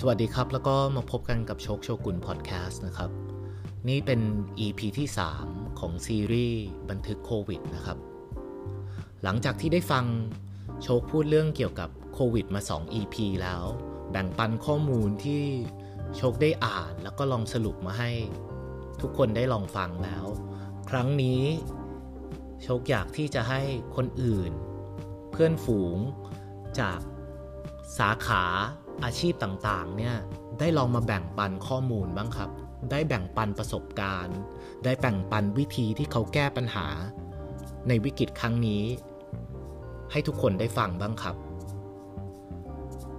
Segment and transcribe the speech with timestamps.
[0.00, 3.10] สวัสดีครับ แล้วก็มาพบกันกับโชคโชกุนพอดแคสต์นะครับ
[3.88, 4.20] นี่เป็น
[4.66, 5.08] EP ที่
[5.44, 7.98] 3 ของซีรีส์บันทึกโควิดนะครับ
[9.22, 10.04] หลังจากที่ได้ฟัง
[10.82, 13.64] โชคพูดเรื่องเกี่ยวกับโควิดมา 2 EP แล้ว
[14.10, 15.44] แบ่งปันข้อมูลที่
[16.16, 18.10] โชคได้อ่านแล้วก็ลองสรุปมาให้
[19.00, 20.26] ทุกคนได้ลองฟังแล้ว
[20.90, 21.42] ครั้งนี้
[22.62, 23.60] โชคอยากที่จะให้
[23.96, 24.52] คนอื่น
[25.30, 25.98] เพื่อนฝูง
[26.80, 27.00] จาก
[27.98, 28.44] สาขา
[29.04, 30.16] อาชีพต่างๆเนี่ย
[30.58, 32.50] ได้ลองมาแบ่งปันข้อมูลบ้างครับ
[32.90, 34.38] ได้แบ่งปันประสบการณ์
[34.84, 36.86] ได้แบ่งปันวิธีที่เขาแก้ปัญหา
[37.88, 38.82] ในวิกฤตครั้งนี้
[40.12, 41.36] ให้ทุกคนได้ฟังบ้างครับ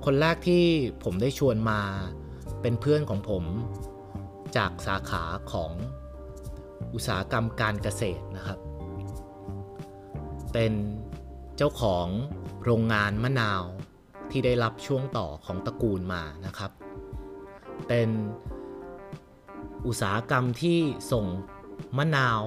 [0.06, 0.66] คนแรกที่
[1.04, 1.82] ผมได้ชวนมา
[2.62, 3.44] เป็นเพื่อนของผม
[4.58, 5.72] จากสาขาของ
[6.94, 8.60] อุตสาหกรรมการเกษตรนะครับ
[10.54, 10.74] เป็น
[11.58, 12.08] เจ้าของ
[12.64, 13.64] โรงงานมะนาว
[14.32, 16.72] ที่ได้รับช่วงต่อของตระกูลมานะครับ
[17.88, 18.10] เป็น
[19.88, 20.80] อุตสาหกรรมที่
[21.12, 21.26] ส่ง
[21.98, 22.42] มะนาว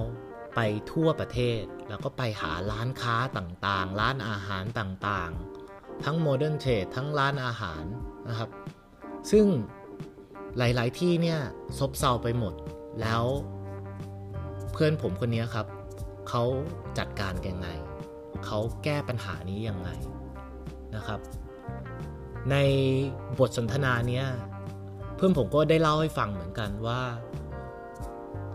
[0.55, 0.59] ไป
[0.91, 7.83] ทั่วประเทศ แล้วก็ไปหาร้านค้าต่างๆ ร้านอาหารต่างๆ ทั้ง modern trade ทั้งร้านอาหาร
[8.27, 8.49] นะครับ
[9.31, 9.45] ซึ่ง
[10.57, 11.39] หลายๆที่เนี่ย
[11.79, 12.53] ซบเซาไปหมด
[13.01, 13.23] แล้ว
[14.71, 15.67] เพื่อนผมคนนี้ครับ
[16.29, 16.43] เขา
[16.97, 17.67] จัดการยังไง
[18.45, 19.89] เขาแก้ปัญหานี้ยังไง
[20.95, 21.19] นะครับ
[22.51, 22.55] ใน
[23.39, 24.25] บทสนทนาเนี้ย
[25.15, 27.01] เพื่อนผมก็ได้เล่าให้ฟังเหมือนกันว่า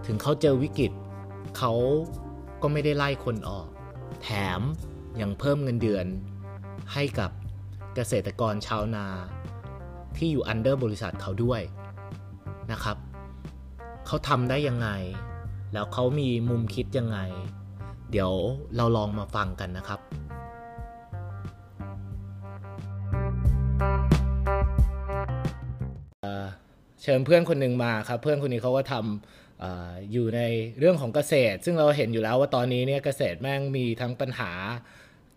[0.06, 0.92] ถึงเขาเจอวิกฤต
[1.58, 1.72] เขา
[2.62, 3.66] ก็ไม่ได้ไล่คนออก
[4.22, 4.60] แถม
[5.20, 6.06] ยังเพิ่มเงินเดือน
[6.92, 7.30] ให้กับ
[7.94, 9.06] เกษตรกรชาวนา
[10.16, 11.60] ที่อยู่อันเดอร์บริษัทเขาด้วย
[12.72, 12.96] นะครับ
[14.06, 14.88] เขาทำได้ยังไง
[15.72, 17.18] แล้วเขามีมุมคิดยังไง
[18.10, 18.32] เดี๋ยว
[18.76, 19.97] เราลองมาฟังกันนะครับ
[27.08, 29.64] ชิญเพื่อนคนหนึ่งมาครับเพื่อนคนนี้เขาก็ทำอ
[30.12, 30.40] อยู่ใน
[30.78, 34.52] เรื่องของเกษตร ซึ่งเราเห็นอยู่แล้วว่าตอนนี้เนี่ยเกษตรแม่งมีทั้งปัญหา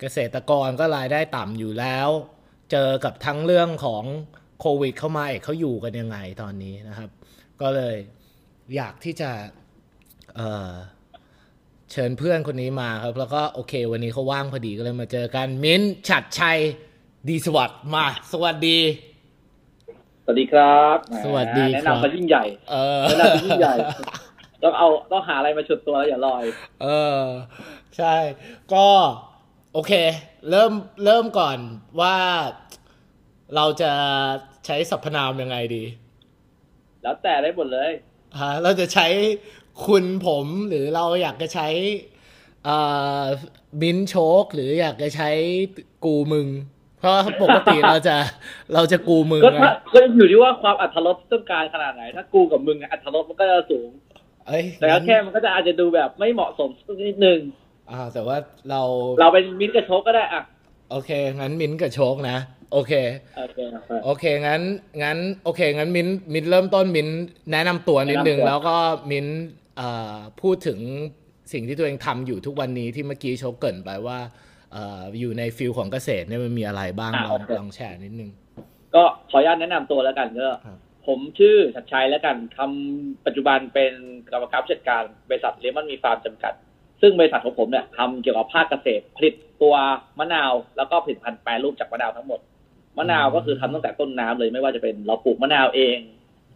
[0.01, 2.09] เกษตรกรก็รายได้ต่ำอยู่แล้ว
[2.71, 4.03] เจอกับทั้งเรื่องของ
[4.59, 7.09] โควิดเข้ามาเอกเขาอยู่กันยังไงตอนนี้นะครับ
[7.61, 7.95] ก็เลย
[8.75, 9.31] อยากที่จะ
[10.35, 16.59] เเชิญเพื่อนคนนี้มาครับ แล้วก็โอเค วันนี้เขาว่างพอดีก็เลยมาเจอกัน มิ้นฉัดชัย
[17.29, 18.79] ดีสวัสดิ์มา สวัสดี
[20.23, 23.75] สวัสดีครับสวัสดีแนะนำมายิ่งใหญ่เออแนะนำมายิ่งใหญ่
[24.63, 26.43] ต้องเอาต้องหาอะไรมาฉุดตัวแล้วอย่าลอย
[26.83, 26.87] เอ
[27.21, 27.23] อ
[27.97, 28.15] ใช่
[28.73, 28.87] ก็
[29.73, 29.93] โอเค
[30.49, 30.71] เริ่ม
[31.05, 31.57] เริ่มก่อน
[32.01, 32.15] ว่า
[33.55, 33.91] เราจะ
[34.65, 35.83] ใช้สรรพนามยังไงดี
[37.03, 37.91] แล้วแต่ได้หมดเลย
[38.39, 39.07] ฮะเราจะใช้
[39.85, 41.67] คุณผมหรือเราอยากจะใช้
[42.67, 43.23] อ่า
[43.81, 45.29] บินโชกหรืออยากจะใช้
[46.05, 46.47] กูมึง
[47.01, 48.15] เพราะปกติเราจะ
[48.73, 53.89] เราจะกูมึงก็ถ้าก็อยู่ที่ว่าความอัตรสต้องการขนาดไหน ถ้ากูกับมึงอะอัตรสมันก็จะสูง
[54.47, 57.39] เอ้ยแต่ก็แค่มันก็จะอาจจะดูแบบไม่เหมาะสมสักนิดนึง
[57.91, 58.37] อ่า แต่ว่า
[58.69, 58.81] เรา
[59.19, 60.43] เราเป็นมิ้นท์กับโชกก็ได้อะ
[60.91, 62.37] โอเค งั้นมิ้นกับโชกนะ
[62.73, 62.93] โอเค
[63.37, 64.61] โอเคครับโอเคงั้น
[65.03, 67.07] งั้น โอเค งั้นมินมินเริ่มต้นมิน
[67.51, 68.75] แนะนำตัวนิดนึงแนะนำตัวแล้วก็
[69.11, 69.27] มิน
[69.77, 70.79] เอ่อพูดถึง
[71.53, 78.31] สิ่งที่ตัวเองทำอยู่ทุกวันนี้ที่เมื่อกี้โชกเกริ่นไปว่าเอ่ออยู่ใน field ของเกษตรเนี่ยมันมีอะไรบ้างลองลองแชร์นิดนึง
[78.95, 80.77] ก็ขออนุญาตแนะนำตัวแล้วกันก็ครับ
[81.07, 83.93] ผมชื่อชัดชัยแล้วกันทำปัจจุบันเป็น
[84.31, 86.53] กรรมการผู้จัดการบริษัท Lemon Me Farm จำกัด
[87.01, 89.75] ซึ่งบริษัทของผมเนี่ยทำเกี่ยวกับภาคเกษตรผลิตตัว
[90.19, 92.39] มะนาว แล้วก็ผลิตภัณฑ์แปรรูปจากมะนาวทั้งหมด
[92.97, 95.97] มะนาวก็คือทำตั้งแต่ต้นน้ำเลยไม่ว่าจะเป็นเราปลูกมะนาวเอง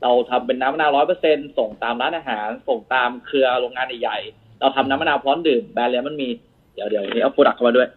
[0.03, 6.29] เราทำเป็นน้ำมะนาวร้อยเปอร์เซ็นต์ส่งตามร้านอาหาร ส่งตามเครือโรงงานใหญ่ๆเราทำน้ำมะนาวพร้อมดื่มแบรนด์ Lemon Me
[6.73, 7.87] เดี๋ยวเดี๋ยวนี้เอา product เข้ามาด้วย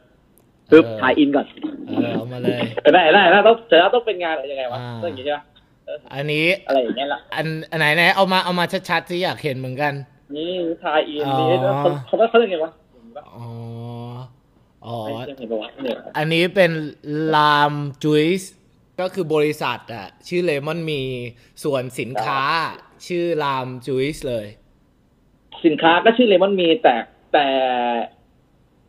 [0.71, 1.47] ปึ๊บเออ tie-in ก่อน
[1.89, 5.39] เออเอามาเลยเห็นไหมเห็นไหมเห็นไหมต้องเสร็จแล้วต้องเป็นงานอะไรยังไงวะอ่าต้องอย่างนี้ใช่ไหม
[6.15, 9.93] อันนี้อะไรอย่างเงี้ยละอันอันไหนไหนเอามาเอามาชัดๆที่อยากเห็นเหมือนกัน
[10.37, 10.53] นี่
[10.83, 13.47] ทายอินอ๋อนี่เขาเขาเขาเรียกไงวะเห็นปะอ๋อ
[14.87, 16.71] อ๋อไม่ใช่เห็นปะวะเนี่ยอันนี้เป็น
[17.37, 17.73] ลาม
[18.05, 18.51] จุยส์
[19.01, 21.03] ก็คือบริษัทอะชื่อเลมอนมี
[21.65, 22.43] ส่วนสินค้า
[23.07, 24.47] ชื่อลามจุยส์เลย
[25.65, 26.95] สินค้าก็ชื่อเลมอนมีแต่
[27.33, 27.47] แต่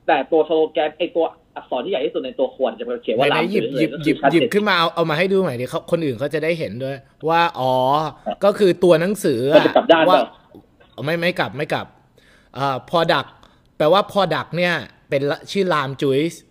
[0.07, 1.25] แต่ตัวสโลแกนไอตัว
[1.59, 6.95] อักษรที่ใหญ่ที่สุดในตัวขวดจะเขียนว่าไหนลามๆหยิบหยิบหยิบก็คือหยิบขึ้นมาเอาเอามาให้ดูหน่อยดิเขาคนอื่นเขาจะได้เห็นด้วย
[7.29, 7.73] ว่าอ๋อ
[8.43, 11.85] ก็คือตัวหนังสือมันจะกลับด้านเปว่าล่าไม่ไม่กลับไม่กลับ
[12.57, 13.29] อ่า product
[13.77, 14.73] แปลว่า product เนี่ย
[15.09, 16.41] เป็นละชื่อลามจุยส์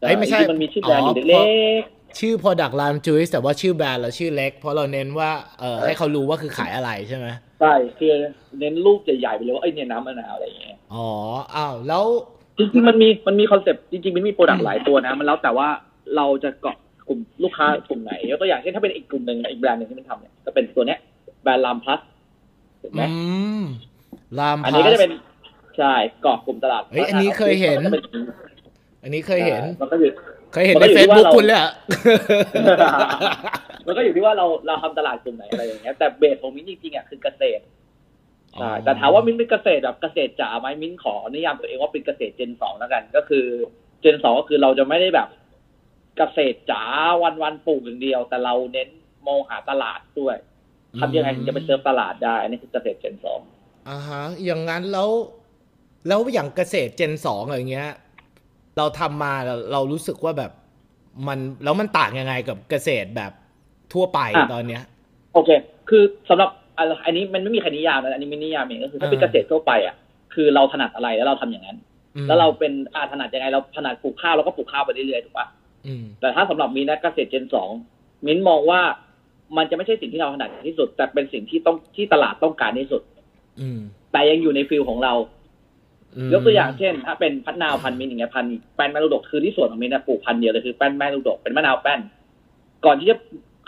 [0.00, 1.40] เอ้ยไม่ใช่จริงๆมันมีชื่อแบรนด์อยู่อ๋อเล็
[1.80, 1.82] ก
[2.18, 8.12] ชื่อ product ลามจุยส์แต่ว่าชื่อแบรนด์เราชื่อเล็ก เพราะเราเน้นว่าเออให้เขารู้ว่าคือขายอะไรใช่ไหมๆใช่คือ
[8.58, 11.08] เน้นรูปใหญ่ๆไปเลยว่าไอยเนี่ยน้ำมะนาวอะไรอย่างเงี้ยอ๋อ
[11.54, 12.04] อ้าวแล้ว
[12.58, 15.68] จริงๆมันมีมันมีคอนเซปต์จริงๆมันมีโปรดักต์หลายตัวนะ มันแล้วแต่ว่า
[16.16, 16.76] เราจะเกาะ
[17.08, 20.98] กลุ่มลูกค้ากลุ่มไหนยกตัวอย่างเช่นถ้าเป็นอีกกลุ่มหนึ่งอีกแบรนด์หนึ่งที่มันทำเนี่ยก็เป็นตัวเนี้ย
[21.42, 22.00] แบรนด์ลามพลัส
[22.82, 23.14] ถูกไหมอื
[23.60, 23.62] ม
[24.38, 25.12] ลามอันพนี้ลัก็สจะเป็น
[25.78, 25.92] ใช่
[26.22, 28.18] เกาะกลุ่มตลาดเฮ้ยอันนี้เคยเห็นมัก็จะป็
[29.02, 30.10] อันนี้เคยเห็นมันก็อยู่
[30.52, 31.70] เคยเห็นมันก็ในอยู่เฟที่ซบุ๊กว่าเราคุณเลยอะ
[33.86, 37.62] มันก็อยู่ที่ว่าเราเราทำตลาดกลุ่มไหนอะไรอย่างเงี้ยแต่เบสของมิ้นจริงๆอะคือเกษตร
[38.58, 43.46] ใช่แต่ถามว่ามิ้นเป็นเกษตรแบบเกษตรจ๋าไหมมิ้นขอนิยามตัวเองว่าเป็นเกษตรเจนสองแล้วกัน ก็คือ
[44.00, 45.28] เจนสองก็คือเราจะไม่ได้แบบ
[46.16, 46.82] เกษตรจ๋า
[47.22, 48.88] วันวันๆปลูกอย่างเดียว แต่เราเน้น
[49.26, 50.36] มองหาตลาดด้วย
[51.00, 53.40] ทำยังไงถึงจะไปเซิร์ฟตลาดได้อันนี้คือเกษตรเจนสอง
[53.88, 55.08] อ่าฮะอย่างนั้นแล้ว
[56.08, 57.90] แล้วอย่างเกษตรเจนสองอะไรเงี้ย
[58.78, 60.52] เราทำมาเราเรารู้สึกว่าแบบ
[61.26, 63.32] มันแล้วมันต่างยังไงกับเกษตรแบบ
[63.92, 64.20] ทั่วไป
[64.52, 64.82] ตอนเนี้ย
[65.34, 65.50] โอเค
[65.88, 66.50] คือสำหรับ
[66.80, 69.94] อันอันนี้มันไม่มีใครนิยามนะอันนี้ไม่นิยามเองก็คือถ้าเป็นอ่าเกษตรทั่วไปอะ
[70.34, 71.78] คือเราถนัดอะไรแล้วเราทำอย่างนั้น
[72.16, 75.46] อืมแล้วเราเป็นอาถนัดยังไงเราถนัดปลูกข้าวเราก็ปลูกข้าวไปเรื่อยๆถูกปะ
[75.86, 77.68] อืมแต่ถ้าสำหรับมิ้นท์นะเกษตร gen สอง
[78.26, 78.80] มิ้นท์มองว่า
[79.56, 83.02] มันจะไม่ใช่สิ่งที่เราถนัดที่สุด แต่เป็นสิ่งที่ต้องที่ตลาดต้องการที่สุด
[83.60, 83.78] อืม
[84.12, 85.12] แต่ยังอยู่ใน field ของเรา
[86.16, 88.44] อืมยกตัวอย่างเช่น ถ้าเป็นพันธุ์มะนาวพันธุ์มะนาวอย่างเงี้ยพันธุ์
[88.76, 92.00] แป้นแม่ลูกดกคือที่สวนของมิ้นท์นะปลูกพันธุ์เดียวเลยคือแป้นแม่ลูกดกเป็นมะนาวแป้น
[92.86, 93.16] ก่อนที่จะ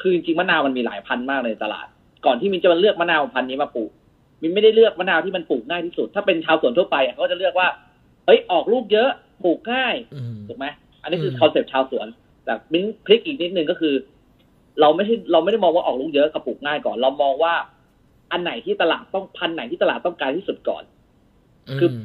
[0.00, 1.87] คือจริงๆมะนาวมันมีหลายพันธุ์มากในตลาด
[2.27, 3.91] ก่อนที่มิ้นท์จะมาเลือกมะนาวพันธุ์นี้มาปลูก
[4.43, 7.69] มิ้นท์ไม่ได้เลือกมะนาวที่มันปลูกง่ายที่สุด ถ้าเป็นชาวสวนทั่วไปอะเขาก็จะเลือกว่า
[8.27, 9.11] เอ้ยออกลูกเยอะ
[9.45, 10.67] ปลูกง่ายอืมถูกไหม
[11.03, 12.07] อันนี้คือ concept ชาวสวน
[12.45, 13.95] แต่มิ้นพลิกอีกนิดนึงก็คือ
[14.81, 17.55] เราไม่ใช่เราไม่ได้มองว่าออกลูกเยอะกับปลูกง่ายก่อน เรามองว่า
[18.33, 20.83] อันไหนที่ตลาดต้องพันธุ์ไหนที่ตลาดต้องการที่สุดก่อน
[21.81, 22.05] คือม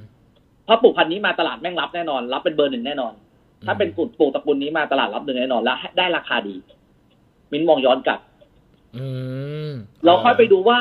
[0.66, 3.13] เพราะปลูกพันธุ์นี้มาตลาดแม่งรับแน่นอน รับเป็นเบอร์หนึ่งแน่นอน
[3.68, 6.56] ถ้าเป็นปลูกปลูกตระกูลนี้มาตลาดรับหนึ่งแน่นอนแล้วได้ราคาดี
[7.52, 8.26] มิ้นมองย้อนกลับอืม
[10.06, 10.80] เราค่อยไปดูว่า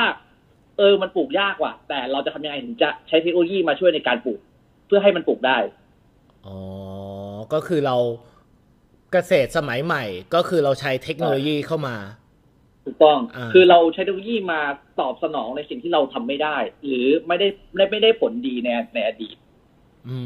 [0.78, 4.40] เออมันปลูกยากว่ะ แต่เราจะทำยังไงถึงจะใช้เทคโนโลยีมาช่วยในการปลูก
[4.86, 5.58] เพื่อให้มันปลูกได้
[6.46, 6.58] อ๋อ
[7.52, 7.96] ก็คือเรา
[9.12, 10.04] เกษตรสมัยใหม่
[10.34, 11.96] ก็คือเราใช้เทคโนโลยีเข้ามา
[12.84, 14.60] ถูกต้องอ่าคือเราใช้เทคโนโลยีมา
[15.00, 16.56] ตอบสนองในสิ่งที่เราทำไม่ได้
[16.86, 19.36] หรือไม่ได้ไม่ไม่ได้ผลดีในในอดีต
[20.08, 20.18] อื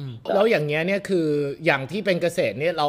[0.00, 0.02] ม
[0.34, 1.26] แล้วอย่างเงี้ยเนี่ยคือ
[1.64, 2.88] อย่างที่เป็นเกษตรเนี่ยเรา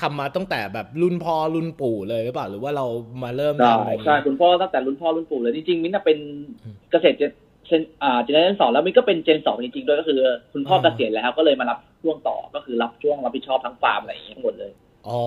[0.00, 2.86] ทำมาตั้งแต่แบบรุ่นพ่อรุ่นปู่เลยหรือเปล่าหรือว่าเรา
[3.22, 6.18] มาเริ่มใช่ทำอย่างนี้ใช่คุณพ่อตั้งแต่รุ่นพ่อรุ่นปู่เลยจริงๆมิ้นท์น่ะเป็น
[6.62, 7.30] อืมเกษตรเจน
[7.66, 10.18] เจนอ่าเจเนอเรชั่นสองแล้วมิ้นก็เป็นเจนสองจริงๆด้วยก็คือ
[10.52, 14.72] คุณพ่ออ่าเกษียณแล้วก็เลยมารับช่วงต่อก็คือรับช่วงรับผิดชอบทั้งฟาร์มอะไรอย่างเงี้ยทั้งหมดเลย
[15.08, 15.20] อ๋อ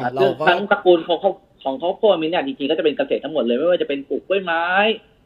[0.00, 1.30] ซึ่เรางก็ทั้งตระกูลของเขา
[1.62, 4.64] ของครอบครัวมิ้นท์เนี่ยจริงๆก็จะเป็นเกษตรทั้งหมดเลยไม่ว่าจะเป็นปลูกกล้วยไม้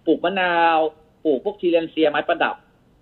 [0.06, 0.78] ปลูกมะนาว
[1.24, 2.56] ปลูกพวกทีเลนเซียไม้ประดับ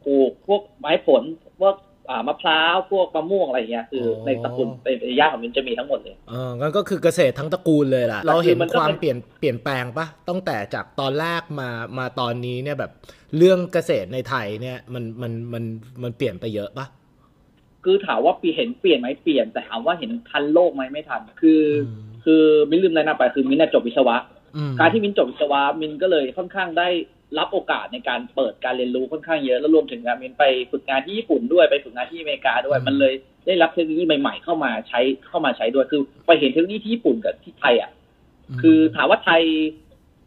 [0.06, 1.23] ปลูกพวกไม้ผล
[1.61, 1.88] พวกอ่า
[2.28, 11.68] มะพร้าวพวกมะม่วงอะไรอย่างเงี้ยคือในตระกูลในในย่านของมิ้นท์จะมีทั้งหมดเลยเอองั้นก็คือเกษตรทั้งตระกูลเลยล่ะ เราเห็นมันก็ความเป็นเปลี่ยนเปลี่ยนแปลงปะตั้งแต่จากตอนแรกมา
[11.98, 12.92] มาตอนนี้เนี่ยแบบ
[13.36, 15.64] เรื่องเกษตรในไทยเนี่ยมันมันมัน
[16.02, 16.86] มันเปลี่ยนไปเยอะปะ
[17.84, 24.16] คือถามว่าปีเห็นเปลี่ยนไหมเปลี่ยนแต่ถามว่าเห็นทันโลกไหมไม่ทัน คืออืมคือมิ้นลืมอะไรนะไปคือมิ้นน่ะจบวิศวะ
[24.56, 26.88] อืมการที่มิ้นจบวิศวะมินก็เลยค่อนข้างได้
[27.38, 33.15] รับโอกาสในการเปิดการเรียนรู้ค่อนข้างเยอะแล้วรวมถึงการมินไปฝึกงานที่ญี่ปุ่นด้วยไปฝึกงานที่อเมริกาด้วย มันเลย
[33.47, 37.91] ได้รับเทคโนโลยีใหม่ๆเข้ามาใช้เข้ามาใช้ด้วยคือไปเห็นเทคโนโลยีที่ญี่ปุ่นกับที่ไทยอะ
[38.62, 39.43] คือถามว่าไทย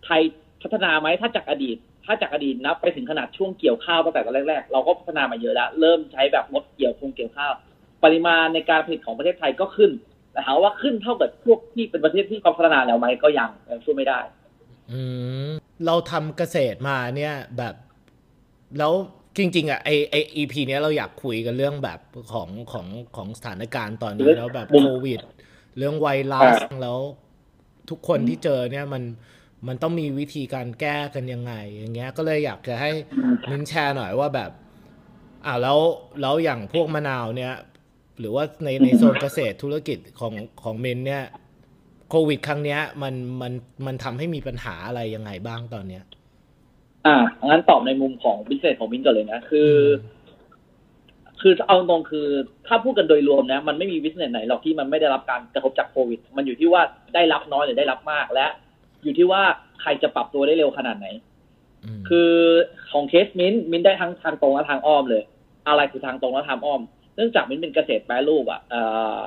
[0.06, 0.22] ไทย
[0.62, 7.54] พัฒนาไหมถ้าจากอดีต ถ้าจากอดีตนับไปถึงขนาดช่วงเกี่ยวข้าวตั้งแต่ตอนแรกๆเราก็พัฒนามาเยอะแล้ว เริ่มใช้แบบรถเกี่ยวคงเกี่ยวข้าว
[8.04, 9.92] ปริมาณในการผลิตของประเทศไทยก็ขึ้น
[10.32, 14.20] แต่ถามว่าขึ้นเท่ากับพวกที่เป็นประเทศที่เขาพัฒนาแล้วไหมก็ยังยังสู้ไม่ได้
[14.92, 15.02] อื
[15.50, 15.54] ม
[15.86, 17.76] เราทำเกษตรมาเนี่ยแบบ
[18.80, 18.94] แล้ว
[19.38, 22.00] จริง ๆอะไอไออีพีเนี้ยเราอยากคุยกันเรื่องแบบ
[22.34, 25.20] ของของของสถานการณ์ตอนนี้เรื่องแล้วแบบมุมโควิด
[25.78, 27.00] เรื่องไวรัสแล้ว
[27.90, 29.04] ทุกคนที่เจอเนี่ยมัน
[29.68, 32.92] มันต้องมีวิธีการแก้กันยังไง อย่างเงี้ยก็เลยอยากจะให้
[33.50, 34.52] มิ้นแชร์หน่อยว่าแบบ
[35.46, 35.80] อ่าแล้ว
[36.22, 37.54] แล้วอย่างพวกมะนาวเนี่ย
[38.20, 41.24] หรือว่าในในโซนเกษตรธุรกิจของของมินเนี่ย
[42.16, 43.54] โควิดครั้งเนี้ย มันมัน
[43.86, 46.04] มันทำให้มีปัญหาอะไรยังไงบ้างตอนเนี้ย
[47.06, 49.74] อ่างั้นตอบในมุมของบิสเนสของมินก่อนเลยนะ คือ
[51.42, 52.28] คือเอาตรงๆคือ
[52.68, 56.82] ถ้าพูดกันโดยรวมนะ มันไม่มีบิสเนสไหนหรอกที่มันไม่ได้รับการกระทบจากโควิด มันอยู่ที่ว่า
[57.16, 58.46] ได้รับน้อยหรือได้รับมากและ
[59.04, 59.42] อยู่ที่ว่า
[59.82, 61.08] ใครจะปรับตัวได้เร็วขนาดไหน
[62.00, 62.32] มคือ
[62.92, 65.24] ของเคสมินมินได้ทั้งทางตรงและทางอ้อมเลย
[65.68, 66.82] อะไรคือทางตรงและทางอ้อม
[67.16, 68.82] เนื่องจากมินเป็นเกษตรแปรรูปอะเอ่
[69.18, 69.20] อ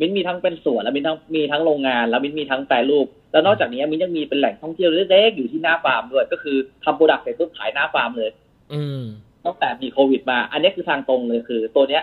[0.00, 8.30] มินมีทั้งเป็นสวนแล้วมินทั้งมีทั้งโรงงาน แล้วมินมีทั้งแปรรูป แล้วนอกจากนี้มินยังมีเป็นแหล่งท่องเที่ยวเล็กๆอยู่ที่หน้าฟาร์มด้วย ก็คือทำ product เสร็จปุ๊บขายหน้าฟาร์มเลย
[8.72, 9.02] อืม
[9.44, 12.02] ตั้งแต่มีโควิดมา อันนี้คือทางตรงเลยคือ ตัวเนี้ย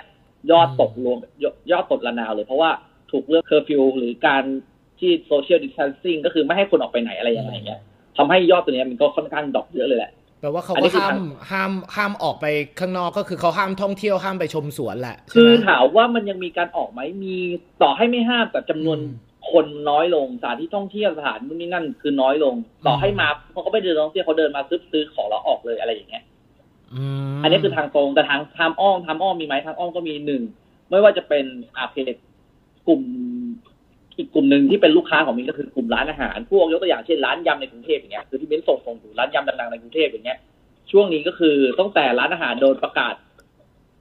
[0.51, 2.72] ยอดตกรวมยอดยอดตกระนาวเลย เพราะว่า
[3.12, 4.43] ถูกเรื่องเคอร์ฟิวหรือการ
[5.00, 7.79] ที่โซเชียลดิส a ทนซิ่งก็คือไม่ให้คนออกไปไหนอะไรอย่างเงี้ย
[8.17, 12.46] ทำให้ยอดตัวเนี้ยมันก็ค่อนข้าง drop เยอะเลยแหละ แปลว่าเขาอันนี้ก็คือห้ามทางห้ามห้ามออกไป
[12.79, 17.36] ข้างนอกก็คือเขาห้ามท่องเที่ยวห้ามไปชมสวนแหละใช่คือไหมถามว่ามันยังมีการออกไหมมี
[17.81, 22.55] ต่อให้ไม่ห้ามแต่จำนวนอืมคนน้อยลงสถานที่ท่องเที่ยวสถานนู่นนี่นั่นคือน้อยลง
[22.88, 26.24] ต่อให้มาเขาก็ไม่เดินท่องเที่ยวเขาเดินมาซื้อซื้อของแล้วออกเลยอะไรอย่างเงี้ย
[26.93, 27.03] อื
[27.36, 30.43] มอันนี้คือทางตรงแต่ทางทางอ้อมทางอ้อมมีไหมทางอ้อมก็มีหนึ่ง
[30.89, 31.46] ไม่ว่าจะเป็น
[31.77, 32.15] อาเพจ
[32.88, 33.01] กลุ่ม
[34.19, 40.39] อีกกลุ่มหนึ่งที่เป็นลูกค้าของมินก็คือกลุ่มร้านอาหาร พวกยกตัวอย่างเช่นร้านยำในกรุงเทพอย่างเงี้ยคือที่มินส่งส่งอยู่ร้านยำดังๆในกรุงเทพอย่างเงี้ย
[40.91, 43.15] ช่วงนี้ก็คือตั้งแต่ร้านอาหารโดนประกาศ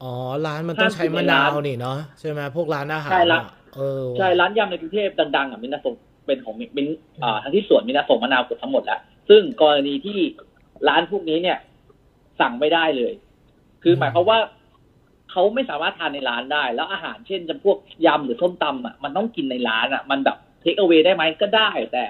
[0.02, 0.14] อ๋อ
[0.46, 3.42] ร้านมันต้องใช้มะนาวนี่เนาะใช่ไหมพวกร้านอาหารใช่ละอะ
[3.76, 5.94] เออว่ะใช่ร้านยำในกรุงเทพดังๆอะมินนะส่ง
[6.26, 6.86] เป็นของมินมิน
[7.22, 10.18] อ่าทั้งที่สวนมินนะส่งมะนาวเกือบทั้งหมดแล้วซึ่งกรณีที่
[10.88, 11.58] ร้านพวกนี้เนี่ย
[12.40, 13.12] สั่งไม่ได้เลย
[13.82, 14.38] คือหมายความว่า
[15.30, 22.04] เขาไม่สามารถทานในร้านได้ แล้วอาหารเช่นจำพวกยำหรือส้มตำอะมันต้องกินในร้านอะ มันแบบเทคเอาไว้ได้ไหมก็ได้แต่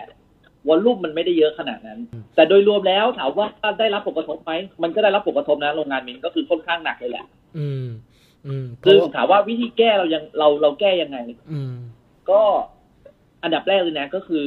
[0.68, 1.98] วอลลุ่มมันไม่ได้เยอะขนาดนั้น
[2.34, 3.46] แต่โดยรวมแล้วถามว่า
[3.78, 7.26] ได้รับผลกระทบไหมมันก็ได้รับผลกระทบนะโรงงานมินก็คือค่อนข้างหนักเลยแหละ
[7.58, 7.86] อืม
[8.46, 11.18] อืมเพคือราะว่าถามว่าวิธีแก้เรายังเราเราแก้ยังไง
[11.52, 11.72] อืม
[12.30, 12.40] ก็
[13.42, 14.46] อันดับแรกเลยนะก็คือ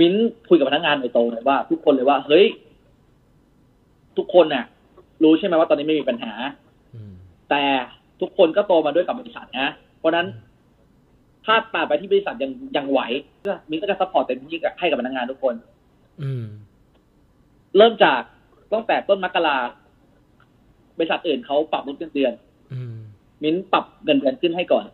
[0.00, 0.14] มิ้น
[0.48, 2.46] คุยกับพนักงานโดยตรงเลยว่า ทุกคนเลยว่า เฮ้ย
[4.16, 4.64] ทุกคนน่ะ
[5.22, 6.61] รู้ใช่ไหมว่าตอนนี้มันมีปัญหาอืม
[7.52, 7.64] แต่
[8.20, 9.68] ทุกคนก็โตมาด้วยกับบริษัทนะ
[9.98, 10.26] เพราะฉะนั้น
[11.44, 13.00] ถ้าตราบใดที่บริษัทยังยังไหว
[13.46, 15.54] ก็มิ้นก็จะ support เต็มที่กับให้กับพนักงานทุกคน
[16.22, 16.44] อืม
[17.76, 18.20] เริ่มจาก
[18.72, 19.56] ตั้งแต่ต้นมกรา
[20.98, 22.32] บริษัทอื่นเขาปรับลดเงินเดือน
[22.72, 22.94] อืม
[23.42, 24.84] มิ้นปรับเงินเดือนขึ้นให้ก่อน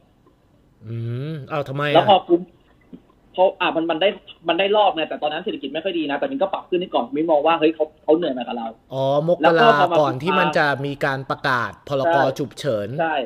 [0.87, 0.97] อื
[1.33, 2.41] มเอาทำไมแล้วพออะคุ้ม
[3.39, 4.09] เพราะอ่ามันมันได้
[4.49, 13.17] มันได้รอบไงแต่ตอนนั้นเศรษฐกิจไม่ค่อยดีนะ แต่มิ้นก็ปรับขึ้นให้ก่อนมิ้นมองว่าเฮ้ยเขาเขาเหนื่อยมากับเรา อ๋อ มกแล้วก็ราพอมาก่อนที่กุมภามันจะมีการประกาศพรกใช่ฉุกเฉินใช่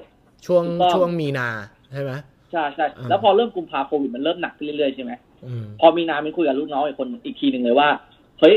[0.47, 1.49] ช่วงถูกต้องช่วงมีนา
[1.92, 2.12] ใช่ไหม
[2.52, 5.12] ใช่ใช่อ่าแล้วพอเริ่มกุมภาโควิดมันเริ่มหนักขึ้นเรื่อยๆใช่ไหม
[5.47, 7.88] อืมพอมีนามิ้นคุยกับลูกน้องอีกคนอีกทีหนึ่งเลยว่า
[8.40, 8.57] เฮ้ย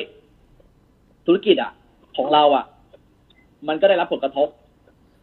[1.26, 1.72] ธุรกิจอะ
[2.18, 2.66] ของเราอะ
[3.68, 4.48] มันก็ได้รับผลกระทบ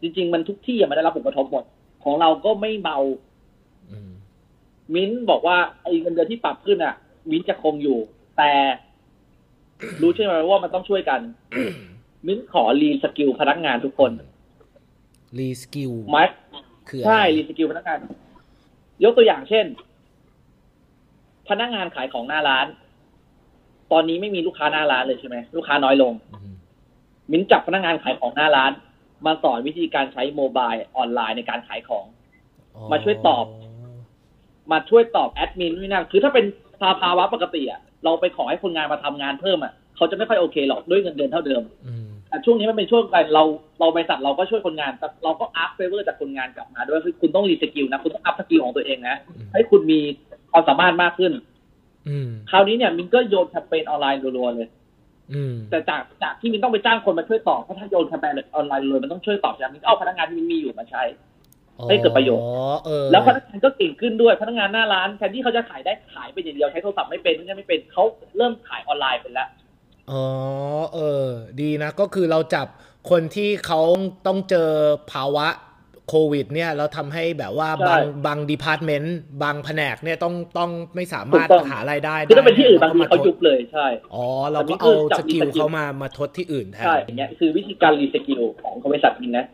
[0.02, 1.64] จริง ๆ มันทุกที่อะมันได้รับผลกระทบหมด
[2.04, 3.31] ของเราก็ไม่เบาอืม
[4.94, 6.94] มิ้นบอกว่าไอ้เงินเดือนที่ปรับขึ้นอะ
[7.30, 7.98] มิ้นจะคงอยู่
[8.38, 8.52] แต่
[10.02, 11.20] รู้ใช่ไหมว่ามันต้องช่วยกัน
[12.26, 14.10] มิ้นขอ reskill พนักงานทุกคน
[15.38, 16.22] reskill มา
[16.88, 17.98] คืออะไรใช่ reskill พนักงาน
[19.04, 19.66] ยกตัวอย่างเช่น
[21.48, 22.66] พนักงานขายของหน้าร้าน
[23.92, 26.54] ตอนนี้ไม่มีลูกค้าหน้าร้านเลยใช่ไหมลูกค้าน้อยลงอืม
[27.30, 28.72] มิ้นจับพนักงานขายของหน้าร้าน
[29.26, 32.06] มาสอนวิธีการใช้ mobile ออนไลน์ในการขายของ
[32.92, 33.44] มาช่วยตอบ
[34.70, 36.44] มาช่วยตอบแอดมินนี่นั่นคือถ้าเป็น
[36.80, 43.44] ภาภาวะปกติอะเราไปขอให้คนงานมาทำงานเพิ่มอะเขาจะไม่ค่อยโอเคหรอกด้วยเงินเดือนเท่าเดิมอืมแต่ช่วงนี้มันเป็นช่วงการเรา
[43.80, 50.00] เราบริษัทเราก็ช่วยคนงานแต่เราก็ ask favor จากคนงานกลับมาด้วยคือคุณต้อง reskill นะคุณต้อง upskill ของตัวเองนะอืมให้คุณมี
[50.52, 51.32] ความสามารถมากขึ้น
[52.08, 54.68] อืมคราวนี้เนี่ยมินก็โยนแคมเปญออนไลน์รัวๆเลย
[55.32, 61.02] อืมแต่จากจากที่มินต้องไปจ้างคนมาช่วยตอบเพราะถ้าโยนแคมเปญออนไลน์เลยมันต้องช่วยตอบใช่ไหมมินก็เอาพนักงานที่มินมีอยู่มาใช้
[61.88, 62.52] ให้เกิดประโยชน์อ๋อ
[62.84, 68.04] เออแล้วพนักงานก็เก่งขึ้นด้วยพนักงานหน้าร้านแทนที่เขาจะขายได้ขายไปอย่างเดียวใช้โทรศัพท์ไม่เป็นไม่เป็นเขา
[68.36, 69.48] เริ่มขายออนไลน์เป็นแล้ว
[70.10, 70.24] อ๋อ
[70.94, 71.26] เออ
[71.60, 72.66] ดีนะ ก็คือเราจับ
[73.10, 73.80] คนที่เขา
[74.26, 74.68] ต้องเจอ
[75.12, 75.48] ภาวะ
[76.08, 89.46] โควิด เนี่ยเราทำให้แบบว่าใช่บางบาง department บางแผนกเนี่ยต้องต้องไม่สามารถถูกต้องหารายได้คือถ้าเป็นที่อื่นบางทีรก็เขามทดยุบเลยใช่อ๋อเราแต่นี่ก็คืเอาอจับสกิลรีสกิลเขามามาทดที่อื่นแทนใช่อย่างเงี้ยคือวิธีการรีสกิลของบริษัทมินนะ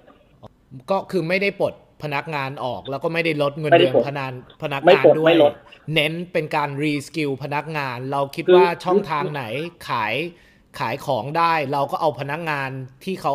[0.91, 5.53] ก็คือไม่ได้ปลด พนักงานออกแล้วก็ไม่ได้ลดเงินไม่ได้เดือนปลดพนันพนักไม่งานปลดด้วไม่ยลด
[5.95, 9.45] เน้นเป็นการรีสกิลพนักงาน เราคิดคือว่าช่องทางไหน
[9.89, 10.15] ขาย
[10.79, 12.71] ขายของได้ เราก็เอาพนักงาน
[13.05, 13.35] ที่เขา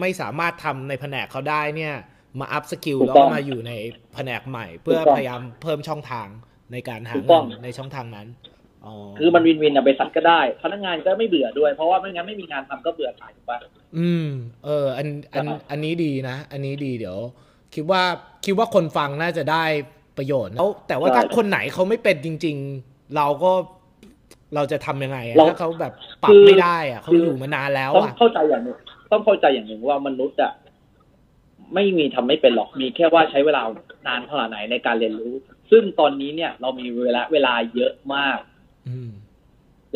[0.00, 1.94] ไม่สามารถทำในแผนกเขาได้เนี่ย
[2.40, 3.72] มาอัพสกิลถูกแล้วต้ก็องมาอยู่ใน
[4.14, 6.28] แผนกใหม่ เพื่อถูกต้องพยายามเพิ่มช่องทาง
[6.72, 8.26] ในการหาถูกต้เงิองนในช่องทางนั้น
[8.86, 13.58] อ๋อคือมันวินวินอะบริษัทก็ได้ พนักงานก็ไม่เบื่อด้วย เพราะว่าไม่งั้นไม่มีงานทำก็เบื่อขายถูกปะ
[13.98, 14.28] อืม
[14.64, 17.18] เออ อันอันครับอันนี้ดีนะ อันนี้ดีเดี๋ยว
[17.76, 18.02] คิดว่า
[18.44, 19.64] คิดว่าคนฟังน่าจะได้
[20.18, 22.56] ประโยชน์นะแล้วแต่ว่าถ้าคนไหนเขาไม่เป็นจริง
[22.86, 23.52] ๆ เราก็
[24.54, 25.92] เราจะทำยังไงอะเราถ้าเขาแบบ
[26.22, 28.76] ปรับไม่ได้อะเขาคืออยู่มานานแล้วต้องอะเข้าใจอย่างหนึ่ง
[29.12, 30.52] ต้องเข้าใจอย่างหนึ่งว่ามนุษย์อะ
[31.74, 33.62] ไม่มีทำไม่เป็นหรอกมีแค่ว่าใช้เวลา
[34.06, 35.32] นานเท่าไหนในการเรียนรู้
[35.70, 38.38] ซึ่งตอนนี้เนี่ยเรามีเวลาเวลาเยอะมาก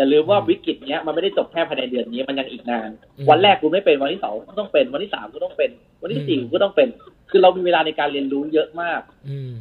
[0.01, 5.71] อืมอย่าลืมว่าวิกฤตเนี้ยมันไม่ได้จบแค่ภายในเดือนนี้มันยังอีกนานอืมวันแรกคุณไม่เป็นวันที่สองก็ต้องเป็น วันที่สามก็ต้องเป็น
[6.03, 6.89] วันที่สี่อืมคุณก็ต้องเป็น
[7.31, 9.53] คือเรามีเวลาในการเรียนรู้เยอะมากอืม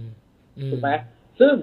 [0.58, 0.90] อืถูกไหม
[1.40, 1.54] ซึ่ง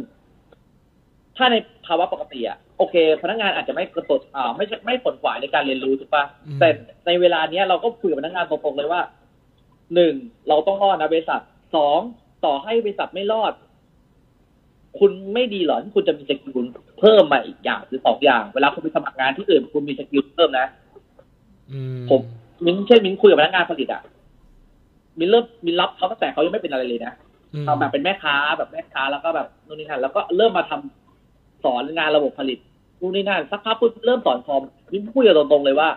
[1.37, 1.57] ถ้าใน
[1.87, 6.69] ภาวะปกติอะโอเค พนักงานอาจจะไม่กระตุดอ่าไม่ใช่ไม่ผลขวายในการเรียนรู้ถูกปะอืมแต่
[7.07, 9.03] ในเวลาเนี้ยเราก็คุยกับพนักงานตรงๆเลยว่า
[9.95, 10.15] หนึ่ง
[10.49, 11.41] เราต้องรอดนะบริษัท
[11.77, 12.01] สอง
[12.45, 13.53] ต่อให้บริษัทไม่รอด
[14.99, 16.67] คุณไม่ดีเหรอที่คุณจะมี skill
[16.99, 20.67] เพิ่มมาอีกอย่างหรือสองอย่าง เวลาคุณไปสมัครงานที่อื่นคุณมี skill เพิ่มนะ
[21.73, 22.21] อืม
[22.65, 24.03] มิ้นเช่นมิ้นคุยกับพนักงานผลิตอะ
[25.19, 27.13] มิ้นเริ่มมิ้นรับเขาตั้งแต่เขายังไม่เป็นอะไรเลยนะ
[27.55, 32.59] อืมทำแบบเป็นแม่ค้าแบบแม่ค้าแล้วก็แบบนู่นนี่นั่นแล้วก็เริ่มมาทำสอนงานระบบผลิต
[33.01, 34.63] นู่นนี่นั่นสักพักปุ๊บเริ่มสอนคอม
[34.93, 35.89] มิ้นพูดอย่างตรงๆเลยว่า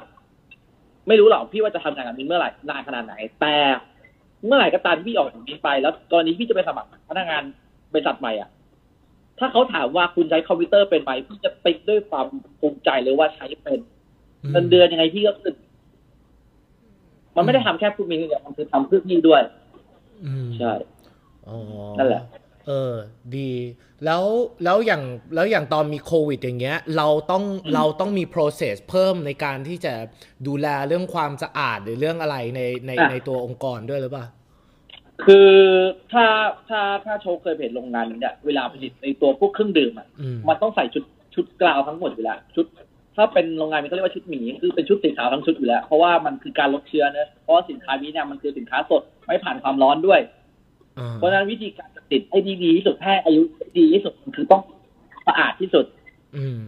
[1.08, 3.56] ไม่รู้หรอกพี่ว่าจะทำงานกับมิ้นเมื่อไหร่นานขนาดไหน แต่
[4.46, 7.44] เมื่อไหร่ก็ตามที่พี่ออกจากมิ้นไป แล้วตอนนี้พี่จะไปสมัครพนักงาน
[7.94, 8.50] บริษัทใหม่อะ
[9.40, 12.26] ถ้าเขาถามว่าคุณใช้คอมพิวเตอร์เป็นไหมพี่จะติ๊กด้วยความ
[12.60, 13.80] ภูมิใจเลยว่าใช้เป็น
[14.52, 15.54] เงินเดือนยังไงพี่ก็ขึ้น
[17.36, 19.42] มันไม่ได้ทำแค่พูดมิ้นอย่างเดียวมันคือทำเพื่อพี่ด้วย
[20.26, 20.74] อืมใช่
[21.48, 21.58] อ๋อ
[22.00, 22.24] นั่นแหละ
[22.68, 22.94] เออ
[23.38, 23.52] ดี
[24.06, 24.24] แล้ว
[24.64, 25.04] แล้วอย่าง
[25.36, 27.44] แล้วอย่างตอนมีโควิด อย่างเงี้ย เราต้อง
[27.76, 29.94] เราต้องมี process เพิ่มในการที่จะ
[30.48, 34.26] ดูแลเรื่องความสะอาดหรือเรื่องอะไรในในอะในตัวองค์กรด้วยหรือเปล่า
[35.26, 35.50] คือ
[36.12, 36.26] ถ้า
[36.70, 41.04] ถ้าถ้าโชว์เคยเห็นโรงงานเนี่ยเวลาผลิตในตัวพวกเครื่องดื่มอะอืมมันต้องใส่ชุด
[41.36, 42.66] ชุดกราวทั้งหมดอยู่แล้วชุด
[43.16, 50.20] ถ้าเป็นโรงงานมันก็เรียกว่าชุดหมีคือเป็นชุดสีขาวทั้งชุดอยู่แล้วเพราะว่ามันคือการลดเชื้อเนอะเพราะว่าสินค้านี้เนี่ยมันคือสินค้าสดไม่ผ่านความร้อนด้วย
[51.00, 53.42] อ่าเพราะฉะนั้นวิธีการจะติดให้ดีดีที่สุดให้อายุ
[53.78, 54.62] ดีที่สุดคือต้อง
[55.28, 55.86] สะอาดที่สุด
[56.36, 56.60] อืม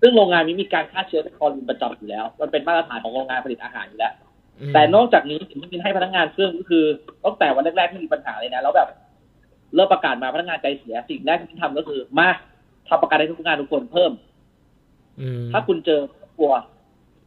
[0.00, 4.25] ซึ่งโรงงานนี้มีการฆ่าเชื้อคลอรีนประจำอยู่แล้ว มันเป็นมาตรฐานของโรงงานผลิตอาหารอยู่แล้วอืม
[4.74, 6.84] แต่นอกจากนี้สิ่งที่มินให้พนักงานเครื่องก็คือ
[7.24, 8.88] ตั้งแต่วันแรกๆที่มีปัญหาเลยนะแล้วแบบ
[9.74, 12.28] เริ่มประกาศมาพนักงานใจเสียสิ่งแรกที่มินทำก็คือ มา
[12.88, 14.12] ทำประกันให้ทุกงานทุกคนเพิ่ม
[15.20, 16.50] อืมถ้าคุณเจอครอบครัว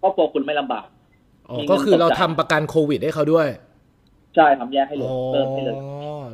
[0.01, 0.85] ครอบครัวคุณไม่ลำบาก
[1.49, 3.47] อ๋อมีเงินก็คือเราสดจ่ายทำประกันโควิดให้เขาด้วย
[4.35, 5.77] ใช่ทำแยกให้เลยอ๋อเพิ่มให้เลย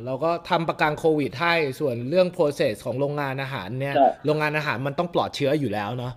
[0.06, 6.12] เราก็ทำประกันโควิดให้ส่วนเรื่อง process ของโรงงานอาหารเนี่ยใช่โรงงานอาหารมันต้องปลอดเชื้ออยู่แล้วเนาะ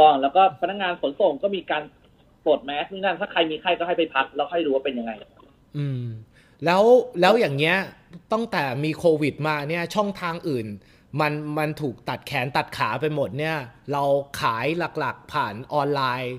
[0.00, 1.82] ต้องแล้วก็พนักงานขนส่งก็มีการ
[2.44, 5.12] ปลดแมสนี่นั่นถ้าใครมีไข้ก็ให้ไปพักแล้วค่อยรู้ว่าเป็นยังไง
[5.76, 6.02] อืม
[6.64, 6.82] แล้ว
[7.20, 7.76] แล้วอย่างเงี้ย
[8.32, 10.66] ตั้งแต่มีโควิดมาเนี่ยช่องทางอื่น
[11.20, 13.56] มันมันถูกตัดแขนตัดขาไปหมดเนี่ย
[13.92, 14.04] เรา
[14.40, 14.66] ขาย
[14.98, 16.36] หลักๆผ่านออนไลน์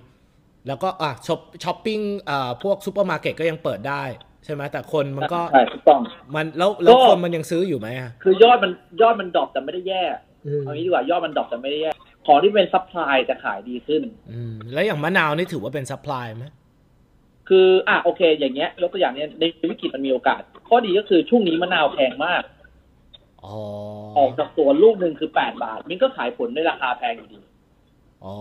[0.68, 4.04] แล้วก็อะ shop shopping อ่าพวกซูเปอร์มาร์เก็ตก็ยังเปิดได้
[4.46, 6.00] ใช่ไหมแต่คนมันก็ใช่ถูกต้อง
[6.36, 10.02] มันแล้วแล้วก็คนมันยังซื้ออยู่ไหมอะคือยอดมันยอดมัน drop แต่ไม่ได้แย่
[10.48, 11.92] อืมเอางี้ดีกว่ายอดมันดรอปแต่ไม่ได้แย่
[12.26, 16.46] ของที่เป็น supply จะขายดีขึ้น อืม แล้วอย่างมะนาวนี่ถือว่าเป็นซัพพลายไหม
[17.50, 22.44] คืออะโอเค อย่างเงี้ยยกตัวอย่างเนี้ยในวิกฤตมันมีโอกาส ข้อดีก็คือช่วงนี้มะนาวแพงมาก
[23.46, 23.56] อ๋อ
[24.18, 27.40] ออกจากสวนลูกหนึ่งคือแปดบาท มิ้นก็ขายผลด้วยราคาแพงอยู่ดี
[28.24, 28.36] อ๋อ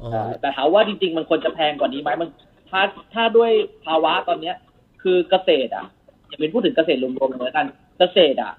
[0.00, 2.28] อ๋อใช่แต่ถามว่าจริง ๆ มันควรจะแพงกว่านี้ไหมมัน
[2.70, 2.80] ถ้า
[3.14, 3.50] ถ้าด้วย
[3.84, 4.56] ภาวะตอนเนี้ย
[5.02, 5.86] คือเกษตรอะ
[6.28, 7.66] อย่าเป็นพูดถึงเกษตรรวมๆเลยแล้วกัน
[7.98, 8.52] เกษตรอะ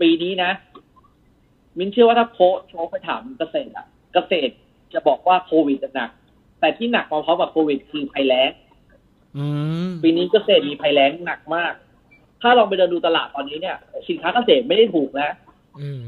[0.00, 0.50] ปีนี้นะ
[1.78, 4.52] มินเชื่อว่าถ้าโพสโชว์ไปถามเกษตรอะเกษตร
[4.94, 6.10] จะบอกว่าโควิดจะหนัก
[6.60, 8.50] แต่ที่หนักมาเพราะกับโควิดคือภัยแล้ง
[9.36, 9.46] อื
[9.88, 11.72] มปีนี้เกษตรมีภัยแล้งหนักมาก
[12.42, 13.76] ถ้าลองไปเดินดูตลาดตอนนี้เนี่ย
[14.08, 15.30] สินค้าเกษตรไม่ได้ถูกนะ
[15.80, 16.02] อืม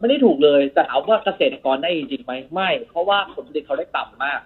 [0.00, 4.40] ไม่ได้ถูกเลยแต่ถามว่าเกษตรกรได้จริงๆไหมไม่ เพราะว่าผลผลิตเขาได้ต่ำมาก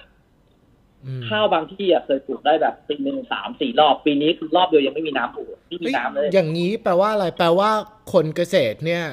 [1.05, 7.71] อืมข้าวบางที่อะเคยปลูกได้แบบปีหนึ่งสามสี่รอบปีนี้คือรอบเดียวยังไม่มีน้ำปลูกไม่มีเอ้ยน้ำเลย อย่างนี้แปลว่าอะไรแปลว่า
[8.13, 9.05] คนเกษตรเนี่ย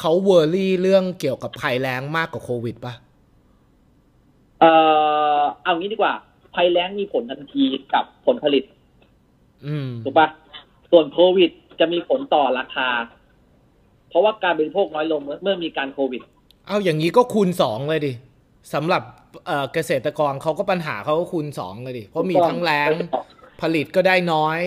[0.00, 2.94] เขาเวอร์รี่เรื่องเกี่ยวกับภัยแล้งมากกว่าโควิดป่ะ
[4.60, 4.72] เอ่
[5.38, 6.14] อเอางี้ดีกว่า
[6.54, 8.64] ภัยแล้งมีผลทันทีกับผลผลิต
[9.66, 10.28] อืมถูกปะ
[10.90, 12.88] ส่วนโควิดจะมีผลต่อราคา
[14.08, 16.22] เพราะว่าการบริโภคน้อยลงเมื่อเมื่อมีการโควิด
[16.66, 18.12] เอาอย่างนี้ก็คูณสองเลยดิ
[18.74, 19.02] สำหรับ
[19.46, 22.88] เอ่อเกษตรกรเขาก็ปัญหาเขาก็คูณสองเลยดิ เพราะมีทั้งแรง
[23.62, 24.58] ผลิตก็ได้น้อย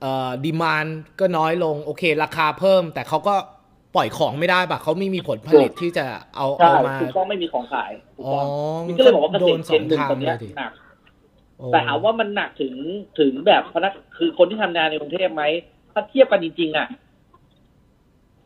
[0.00, 0.86] เอ่อดีมาน
[1.20, 3.34] ก็น้อยลง โอเค ราคาเพิ่ม แต่เขาก็
[3.94, 8.44] ปล่อยของไม่ได้ปะเขาไม่มีผลผลิตที่จะเอาใช่เอามาถูกต้องไม่มีของขายถูกอ๋อต้อ
[8.84, 10.72] งนี่ก็เลยบอกว่าเกโดษนตรสเจอนงหนึ่งทางตอนเลเนี้ยยดิหนัก
[11.58, 12.74] โอ้แต่ถามว่ามันหนักถึง
[13.20, 15.42] ถึงแบบพนักคือคนที่ทำงานในกรุงเทพไหม
[15.92, 16.86] ถ้าเทียบกันจริง ๆ อะ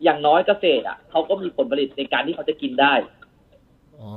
[0.04, 2.92] อย่างน้อยเกษตรอะเขาก็มีผลผลิตในการที่เขาจะกินได้
[4.00, 4.12] อ๋อ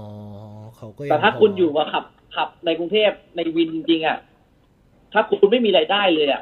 [0.75, 4.17] เขาก็ยังแต่ถ้าพคุณอยู่มาขับขับในกรุงเทพในวินจริงๆอะ
[5.13, 6.41] ถ้าคุณไม่มีรายได้เลยอะ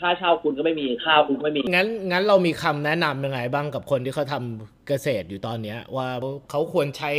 [0.00, 6.08] ค่าเช่าคุณก็ไม่มีข้าวคุณก็ไม่มี งั้นงั้นเรามีคำแนะนำยังไงบ้างกับคนที่เขาทำเกษตรอยู่ตอนเนี้ย ว่า
[6.50, 7.12] เขาควรใช้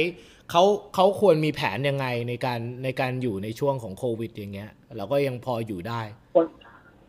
[0.51, 0.63] เขา
[0.95, 6.01] เขาควรมีแผนยังไงในการในการอยู่ในช่วงของโควิดอย่างเงี้ยเราก็ยังพออยู่ได้
[6.35, 6.45] คน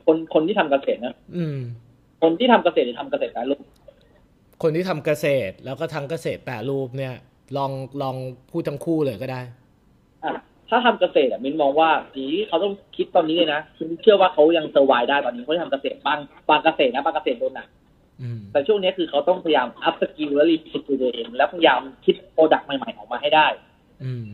[0.06, 1.58] คนคนที่ทำเกษตรนะอืม
[2.22, 3.60] คนที่ทำเกษตรหรือทำเกษตรการลูก
[4.62, 7.14] คนที่ทำเกษตรแล้วก็ทั้งเกษตรแปรรูปเนี่ย
[7.56, 7.70] ลอง
[8.02, 8.16] ลอง
[8.50, 9.40] พูดทั้งคู่เลยก็ได้
[10.24, 10.32] อะ
[10.68, 17.68] ถ้าทำเกษตรอะมินมองว่าสีเขาต้องคิดตอนนี้เลยนะคุณเชื่อว่าเขายังเซอร์ไวได้ตอนนี้เขาที่ทำเกษตรบางบางเกษตรนะบางเกษตรโดนหนัก
[18.22, 23.46] อืมแต่ช่วงนี้คือเขาต้องพยายาม upskill และ reskill ตัวเองแล้วพยายามคิด product ใหม่ๆออกมาให้ได้
[24.04, 24.24] อืม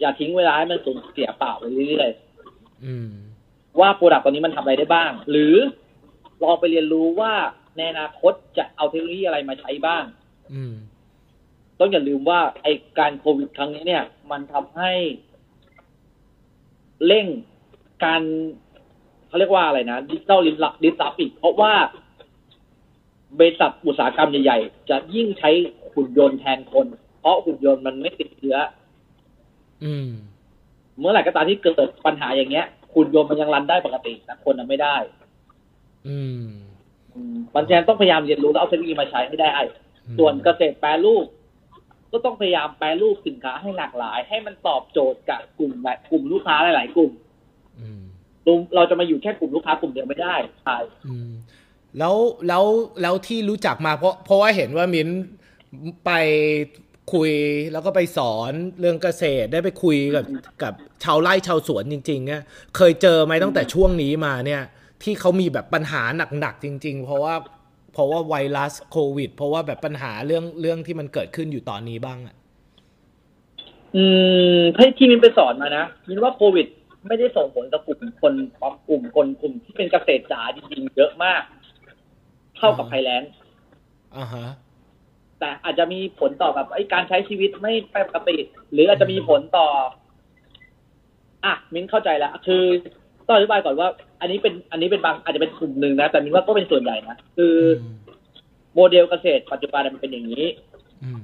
[0.00, 2.10] อย่าทิ้งเวลาให้มันสูญเสียเปล่าไปเรื่อย
[2.86, 5.54] อืมๆว่า product ตัวนี้มันทำอะไรได้บ้าง หรือ
[6.42, 7.32] ลองไปเรียนรู้ว่า
[7.76, 10.04] ในอนาคตจะเอาเทคโนโลยีอะไรมาใช้บ้าง
[10.54, 10.74] อืม
[11.80, 12.66] ต้องอย่าลืมว่าไอ้
[12.98, 14.92] การโควิดครั้งนี้เนี่ย มันทำให้
[17.06, 17.26] เร่ง
[18.04, 18.22] การ
[19.28, 21.72] เขาเรียกว่าอะไรนะดิจิตอลดิสรับอีก เพราะว่า
[23.38, 25.50] บริษัทอุตสาหกรรมใหญ่ๆ จะยิ่งใช้
[25.94, 26.86] หุ่นยนต์แทนคน
[27.20, 28.56] เพราะหุ่นยนต์มันไม่ติดเชื้อ
[29.84, 30.08] อืม
[30.98, 34.96] เมื่อไหร่ก็ตามที่เกิดปัญหาอย่างเงี้ยหุ่นยนต์มันยังรันได้ปกติแต่คนน่ะไม่ได้
[36.08, 36.44] อืม
[37.14, 39.48] อืมมันแทนต้องพยายามเรียนรู้แล้วเอาเทคโนโลยีมาใช้ให้ได้
[40.18, 41.26] ส่วนเกษตรแปรรูป
[42.16, 47.12] ก็ต้องพยายามแปรรูปสินค้าให้หลากหลาย ให้มันตอบโจทย์กับกลุ่มแบบกลุ่มลูกค้าหลาย ๆ กลุ่ม
[47.80, 48.02] อืม
[48.74, 50.76] เราจะมาอยู่แค่กลุ่มลูกค้ากลุ่มเดียวไม่ได้ใช่
[51.06, 51.32] อืม
[51.98, 52.16] แล้ว
[52.48, 52.64] แล้ว
[53.02, 55.08] แล้วที่รู้จักมาเพราะเพราะว่าเห็นว่ามิ้น
[56.04, 56.10] ไป
[57.12, 57.30] คุย
[57.72, 60.24] แล้วก็ไปสอนเรื่องเกษตรได้ไปคุยกับ
[60.62, 60.74] กับ
[61.04, 62.42] ชาวไร่ชาวสวนจริงๆเนี่ย
[62.76, 64.62] เคยเจอไหมตั้งแต่ช่วงนี้มาเนี่ย
[65.02, 66.02] ที่เขามีแบบปัญหา
[66.40, 67.34] หนักๆจริง ๆ เพราะว่า
[67.96, 72.34] เพราะว่าไวรัสโควิด เพราะว่าแบบปัญหาเรื่องเรื่องที่มันเกิดขึ้นอยู่ตอนนี้บ้างอะ
[73.96, 74.04] อื
[74.58, 76.66] มให้ที่มินไปสอนมานะมินว่าโควิด
[77.06, 78.34] ไม่ได้ส่งผลกับกลุ่มคน
[78.88, 81.42] กลุ่มคนกลุ่มที่เป็นเกษตรจ๋าจริงๆเยอะมาก
[82.56, 83.22] เท่ากับภัยแล้ง
[84.16, 84.46] อ่าฮะ
[85.38, 88.36] แต่อาจจะมีผลต่อแบบไอ้การใช้ชีวิตไม่ปกติ
[88.72, 89.66] หรืออาจจะมีผลต่อ
[91.44, 92.62] อะมิ้นเข้าใจแล้วคือ
[93.26, 93.88] ต้องอธิบายก่อนว่า
[94.20, 97.82] อันนี้เป็นอันนี้เป็นบางอาจจะเป็นกลุ่มหนึ่งนะ แต่มิ้นว่าก็เป็นส่วนใหญ่นะ คืออ
[98.74, 100.46] โมเดลเกษตรปัจจุบันมันเป็นอย่างนี้
[101.04, 101.22] อืม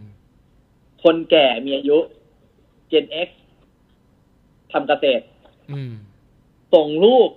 [1.02, 1.98] คนแก่มีอายุ
[2.90, 3.28] Gen X
[4.72, 5.24] ทำเกษตร
[5.72, 5.92] อืม
[6.74, 7.30] ส่งลูก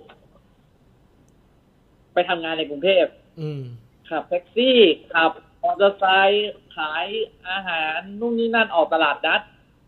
[2.12, 3.06] ไปทำงานในกรุงเทพ
[3.40, 3.62] อืม
[4.08, 4.78] ขับแท็กซี่
[5.14, 7.06] ขับมอเตอร์ไซค์ขาย
[7.48, 9.40] อาหารนู่นนี่นั่นออกตลาดนัด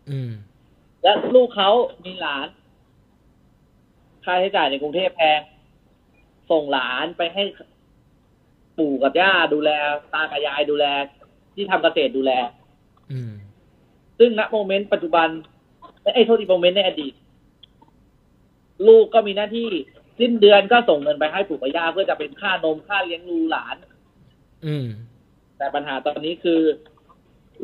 [0.09, 0.31] อืม
[1.03, 1.71] และลูกเขา
[2.05, 2.47] มีหลาน
[4.23, 5.39] ค่าใช้จ่ายในกรุงเทพแพง
[6.51, 7.43] ส่งหลานไปให้
[8.77, 9.69] ปู่กับย่าดูแล
[10.13, 10.85] ตากับยายดูแล
[11.55, 12.31] ที่ทำเกษตรดูแล
[13.11, 13.31] อืม
[14.19, 15.27] ซึ่งณโมเมนต์ปัจจุบัน
[16.13, 17.13] ไอ้โทษทีโมเมนต์ในอดีต
[18.87, 19.69] ลูกก็มีหน้าที่
[20.19, 23.75] สิ้นเดือนก็ส่งเงินไปให้ปู่กับย่าเพื่อจะเป็นค่านมค่าเลี้ยงดูหลาน
[24.65, 24.87] อืม
[25.57, 26.61] แต่ปัญหาตอนนี้คือ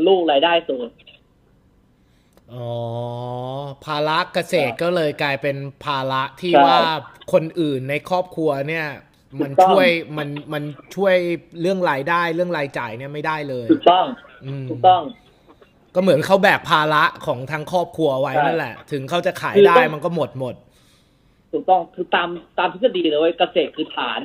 [0.08, 0.86] ลูกรายได้สูง
[2.54, 2.70] อ๋อ
[3.86, 6.80] ภาระเกษตรก็เลยกลายเป็นภาระที่ใช่ว่า
[7.34, 8.88] คนอื่นในครอบครัวเนี่ย
[9.42, 10.64] มันถูกต้องช่วยมันมัน
[10.96, 11.16] ช่วย
[11.62, 14.06] เรื่องรายได้เรื่องรายจ่ายเนี่ยไม่ได้เลยถูกต้อง
[14.46, 15.02] อืมถูกต้อง
[15.96, 20.56] ก็เหมือนเขาแบกภาระของทั้งครอบครัวไว้ใช่นั่นแหละ ถึงเขาจะขายคือได้ต้องมันก็หมดหมด
[21.52, 24.22] ถูกต้องคือตามตามทฤษฎีเลยเว้ยเกษตรคือฐาน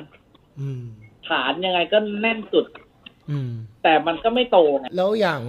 [0.60, 0.82] อืม
[1.28, 2.64] ฐานยังไงก็แน่นสุด
[3.30, 3.50] อืม
[3.82, 5.42] แต่มันก็ไม่โตไงแล้วอย่าง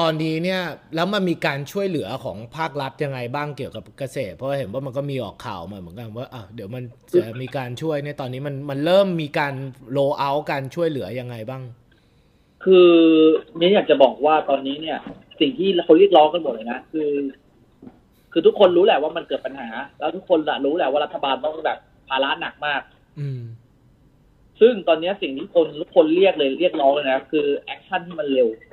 [0.04, 0.60] อนนี้เนี่ย
[0.94, 6.82] แล้วมันมีการช่วยเหลือของภาครัฐยังไงบ้างเกี่ยวกับเกษตร เพราะว่าเห็นว่ามันก็มีออกข่าวมาเหมือนกันว่าอะเดี๋ยวมัน
[7.12, 9.54] จะมีการช่วยเนี่ยตอนนี้มันมันเริ่มมีการ
[9.92, 11.62] โลเอาการช่วยเหลือยังไงบ้าง
[12.64, 12.90] คือ
[13.56, 14.98] เนี่ยอยากจะบอกว่าตอนนี้เนี่ย
[15.40, 17.10] สิ่งที่เขาเรียกร้องกันหมดเลยนะคือ
[18.32, 22.82] คือทุกคนรู้แหละว่ามันเกิดปัญหา แล้วทุกคนละรู้แหละว่ารัฐบาลต้องแบบภาระหนักมาก
[23.20, 23.42] อืม
[24.60, 28.67] ซึ่งตอนนี้สิ่งที่คนทุกคนเรียกเลยเรียกร้องเลยนะคือ action ที่มันเร็วอืม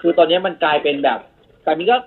[0.00, 1.18] คือตอนนี้มันกลายเป็นแบบ
[1.64, 1.98] แต่มีก็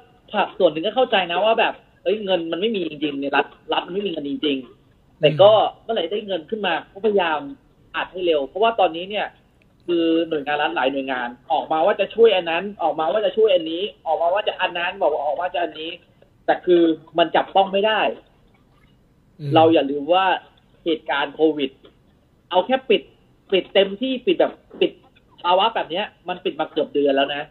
[0.60, 1.74] ส่วนหนึ่งก็เข้าใจนะว่าแบบ
[2.04, 5.52] เอ้ยเงินมันไม่มีจริงๆในรัฐรัฐมันไม่มีเงินจริงๆแต่ก็
[5.84, 7.40] เมื่อไหร่ได้เงินขึ้นมาก็พยายาม
[7.96, 9.28] อัดให้เร็ว เพราะว่าตอนนี้เนี่ย
[9.86, 15.92] คือหน่วยงานรัฐหลายหน่วยงาน ออกมาว่าจะช่วยอันนั้น ออกมาว่าจะช่วยอันนี้ ออกมาว่าจะอันนั้นบอกว่าออกมาจะอันนี้
[16.46, 16.84] แต่คือ
[17.18, 18.02] มันจับต้องไม่ได้
[19.56, 20.26] เราอย่าลืมว่า
[20.86, 21.72] เหตุการณ์โควิด
[22.50, 23.02] เอาแค่ปิด
[23.52, 24.92] ปิดเต็มที่ปิดแบบปิด
[25.46, 27.44] ภาวะแบบเนี้ย มันปิดมาเกือบเดือนแล้วนะ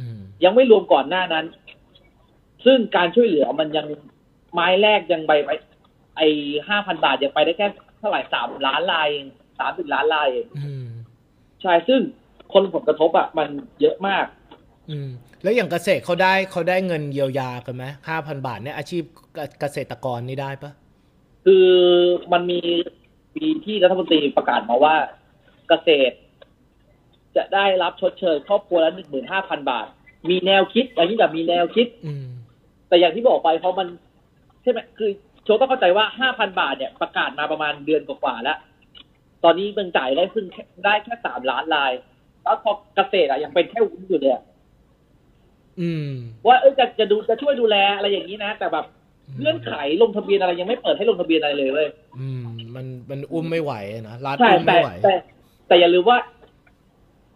[0.00, 1.46] อืมยังไม่รวมก่อนหน้านั้น
[2.64, 3.86] ซึ่งการช่วยเหลือมันยัง
[4.52, 5.50] ไม้แรกยังไปไป
[6.16, 6.22] ไอ
[6.68, 9.08] ห้าพันบาทยังไปได้แค่เท่าไหร่สามล้านลาย
[9.60, 10.86] สามสิบล้านลายเองอืม
[11.62, 12.00] ใช่ซึ่ง
[12.52, 13.48] คนผลกระทบอะมัน
[13.80, 14.26] เยอะมาก
[14.90, 15.08] อืม
[15.42, 19.02] แล้วอย่างเกษตรเขาได้เขาได้เงินเยียวยากันไหมห้าพันบาทเนี่ยอาชีพ
[19.60, 20.72] เกษตรกรนี่ได้ปะ
[21.44, 21.68] คือ
[22.32, 22.60] มันมี
[23.36, 24.94] มีที่รัฐมนตรีประกาศมาว่า
[25.68, 26.16] เกษตร
[27.36, 29.86] จะได้รับชดเชยครอบครัวละหนึ่งหมื่นห้าพันบาท
[30.30, 32.26] มีแนวคิดอย่างนี้แบบมีแนวคิด อืม
[32.88, 33.88] แต่อย่างที่บอกไปเพราะมัน
[34.62, 35.10] ใช่ไหมคือ
[35.44, 38.58] โชว์ต้องเข้าใจว่าห้าพันบาทเนี่ยประกาศมาประมาณเดือนกว่าๆแล้ว
[39.44, 41.92] ตอนนี้เมืองจ่ายได้เพิ่งแค่ได้แค่สามล้านลาย
[42.42, 44.42] แล้วพอเกษตรอะยังเป็นแค่วุ้นอยู่เลยอะ
[45.80, 46.10] อืม
[46.46, 48.84] ว่าเออจะจะดูจะช่วยดูแลอะไรอย่างนี้นะ แต่แบบ
[49.40, 52.42] เงื่อนไขลงทะเบียนอะไรยังไม่เปิดให้ลงทะเบียนอะไรเลยเว้ยอืม
[52.74, 53.72] มันมันอุ้มไม่ไหว
[54.08, 55.14] นะรัฐใช่อุ้มแต่ไม่ไหวแต่
[55.68, 56.18] แต่อย่าลืมว่า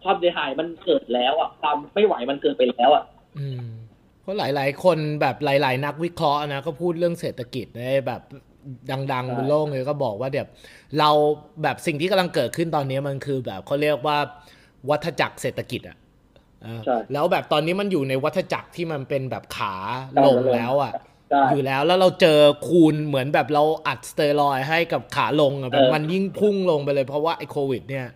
[0.03, 3.05] ความเสียหายมันเกิดแล้วอะความไม่ไหวมันเกิดไปแล้วอะ
[3.39, 3.69] อืม
[4.23, 8.23] เพราะหลาย ๆ คนแบบหลาย ๆ นักวิเคราะห์นะก็พูดเรื่องเศรษฐกิจในแบบ
[9.13, 10.49] ดังๆบนโลกเลยก็บอกว่าแบบ
[10.99, 11.11] เรา
[11.63, 14.19] แบบสิ่งที่กำลังเกิดขึ้นตอนนี้มันคือแบบเขาเรียกว่า
[14.89, 15.97] วัฏจักรเศรษฐกิจอะ
[16.65, 19.75] อ่าใช่แล้วแบบตอนนี้มันอยู่ในวัฏจักรที่มันเป็นแบบขา
[20.27, 20.93] ลงแล้วอะ
[21.31, 28.07] ใช่อยู่แล้วแล้วเราเจอคูณเหมือนแบบเราอัดสเตียรอยด์ให้กับขาลงอะแบบเออมันยิ่งพุ่งลงไปเลยเพราะว่าไอ้โควิด เนี่ย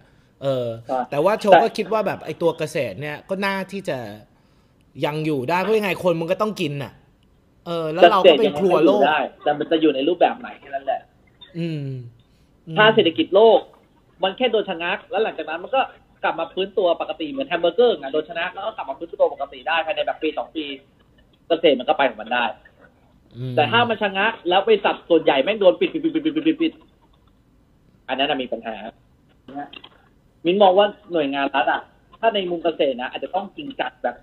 [0.42, 0.66] เออ
[1.10, 3.98] แต่ว่าโชก็คิดว่าแบบไอ้ตัวเกษตรเนี่ยก็น่าที่จะ
[5.06, 6.92] ยังอยู่ได้เพราะยังไงคนมันก็ต้องกินน่ะ
[7.66, 11.00] เออ แล้วเราก็เป็นครัวโลกได้ แต่มันจะอยู่ในรูปแบบไหนแค่นั้นแหละ
[11.58, 11.86] อืม
[12.76, 13.60] ถ้าเศรษฐกิจโลก
[14.22, 15.80] มันแค่โดนชะงัก แล้วหลังจากนั้นมันก็
[16.24, 20.64] กลับมาฟื้นตัวปกติเหมือนแฮมเบอร์เกอร์ไงโดนชะงักแล้วก็กลับมาฟื้นตัวปกติได้ภายในแบบปีสองปี
[21.48, 22.44] เกษตรมันก็ไปของมันได้
[23.56, 26.72] แต่ถ้ามันชะงัก แล้วไปสัตว์ส่วนใหญ่แม่งโดนปิดปิดปิดปิดปิดปิดปิด
[28.08, 28.76] อันนั้นมีปัญหา
[30.44, 31.82] มินมองว่าหน่วยงานรัฐอะ
[32.20, 34.16] ถ้าในมุมเกษตรนะอาจจะต้องจริงจังแบบ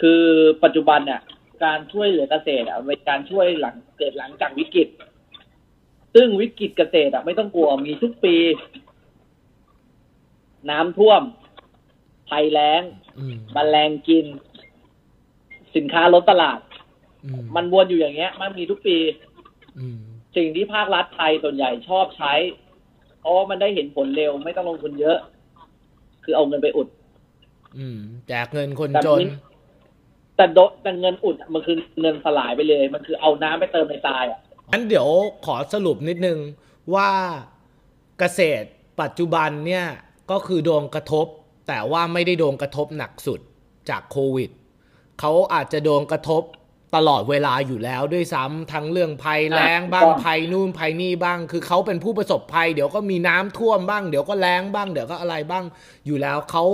[0.00, 0.22] คือ
[0.64, 1.20] ปัจจุบันเนี่ย
[1.64, 4.88] การช่วยเหลือเกษตรอะเป็นการช่วยหลังเกิดหลังจากวิกฤต
[6.14, 8.36] ซึ่งวิกฤตเกษตรอะไม่ต้องกลัวมีทุกปี
[10.70, 11.22] น้ำท่วม
[12.28, 12.82] ภัยแล้ง
[13.56, 14.26] มแมลงกิน
[15.76, 16.58] สินค้าล้นตลาด
[17.56, 18.96] มันวนอยู่อย่างเงี้ย มันมีทุกปี
[20.36, 22.32] สิ่งที่ภาครัฐไทยส่วนใหญ่ชอบใช้
[23.24, 25.18] เพราะมันได้เห็นผลเร็วไม่ต้องลงทุนเยอะ
[26.24, 26.88] คือเอาเงินไปอุด
[27.78, 29.20] อืมแจกเงินคนจน
[30.36, 34.40] แต่โดแต่เงินอุดมันคือเงินสลายไปเลย มันคือเอาน้ำไปเติมในทรายอะ
[34.72, 35.08] งั้นเดี๋ยว
[35.46, 36.38] ขอสรุปนิดนึง
[36.94, 37.10] ว่า
[38.18, 38.66] เกษตร
[39.00, 39.86] ปัจจุบันเนี่ย
[40.30, 41.26] ก็คือโดนกระทบ
[41.68, 43.40] แต่ว่าไม่ได้โดนกระทบหนักสุด
[43.90, 44.50] จากโควิด
[45.20, 46.42] เขาอาจจะโดนกระทบ
[46.94, 55.64] ตลอดเวลาอยู่แล้วด้วยซ้ำทั้งเรื่องภัยแล้งบ้างภัยนู่นภัยนี่บ้าง คือเขาเป็นผู้ประสบภัย เดี๋ยวก็มีน้ำท่วมบ้าง เดี๋ยวก็แล้งบ้าง เดี๋ยวก็อะไรบ้าง
[56.06, 56.64] อยู่แล้วเขา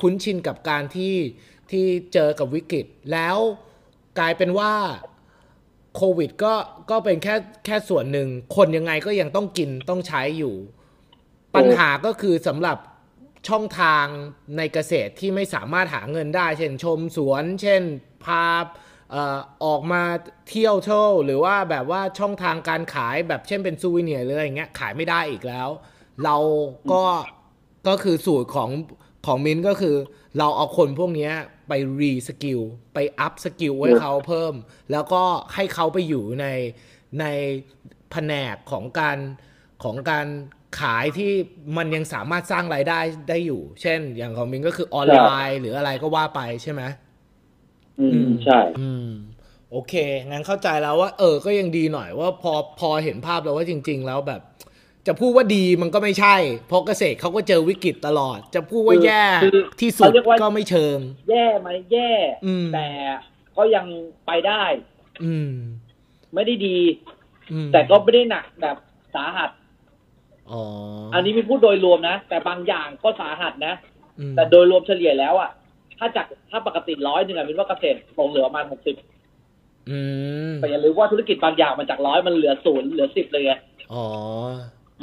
[0.00, 1.14] คุ้นชินกับการที่
[1.70, 3.36] ที่เจอกับวิกฤต แล้ว
[4.18, 4.72] กลายเป็นว่า
[5.96, 6.54] โควิดก็
[6.90, 7.34] ก็เป็นแค่
[7.64, 10.54] แค่ส่วนหนึ่ง คนยังไงก็ยังต้องกินต้องใช้อยู่
[11.54, 12.78] ปัญหาก็คือสำหรับ
[13.48, 14.06] ช่องทาง
[14.56, 17.82] ในเกษตรที่ไม่สามารถหาเงินได้ เช่นชมสวน เช่น
[18.24, 18.44] พา
[19.64, 20.02] ออกมา
[20.48, 25.68] เที่ยวเที่ยวหรือว่าแบบว่าช่องทางการขายแบบเช่นเป็นซูวิเนียหรืออะไรเงี้ยขายไม่ได้อีกแล้ว
[26.24, 26.36] เรา
[26.92, 27.02] ก็
[27.88, 28.70] ก็คือสูตรของ
[29.26, 29.96] ของมินก็คือ
[30.38, 31.30] เราเอาคนพวกนี้
[31.68, 32.60] ไป reskill
[32.94, 34.54] ไป upskill ให้เขาเพิ่ม
[34.92, 35.22] แล้วก็
[35.54, 36.46] ให้เขาไปอยู่ใน
[37.20, 37.24] ใน
[38.10, 39.18] แผนกของการ
[39.84, 40.26] ของการ
[40.80, 41.32] ขายที่
[41.76, 46.82] มันยังสามารถสร้างรายได้ได้อยู่ เช่น อย่างของมินก็คือออนไลน์ หรืออะไรก็ว่าไปใช่ไหม
[48.00, 49.08] อืมใช่ อืม
[49.70, 49.94] โอเค
[50.30, 54.40] งั้นเข้าใจแล้วว่า เออ ก็ยังดีหน่อยว่าพอพอเห็นภาพแล้วว่าจริง ๆ แล้วแบบ
[55.06, 56.36] จะพูดว่าดีมันก็ไม่ใช่
[56.68, 59.24] เพราะเกษตรเขาก็เจอวิกฤตตลอด จะพูดว่าแย่
[59.80, 60.98] ที่สุดก็ไม่เชิง
[61.30, 62.10] แย่ไหมแย่
[62.74, 62.88] แต่
[63.56, 63.86] ก็ยัง
[64.26, 64.62] ไปได้
[65.24, 65.52] อืม
[66.34, 66.78] ไม่ได้ดี
[67.72, 68.76] แต่ก็ไม่ได้หนักแบบ
[69.14, 69.50] สาหัส
[70.50, 70.62] อ๋อ
[71.14, 73.74] อันนี้มีพูดโดยรวมนะ แต่บางอย่างก็สาหัสนะ
[74.36, 75.50] แต่โดยรวมเฉลี่ยแล้วอะ
[75.98, 78.96] ถ้าจากถ้าปกติร้อยหนึ่งอะมินว่าเกษตรลงเหลือประมาณหกสิบ
[80.60, 83.44] แต่อย่าลืมว่าธุรกิจบางอย่างมันจากร้อยมันเหลือศูนย์เหลือสิบเลย
[83.92, 84.06] อ๋อ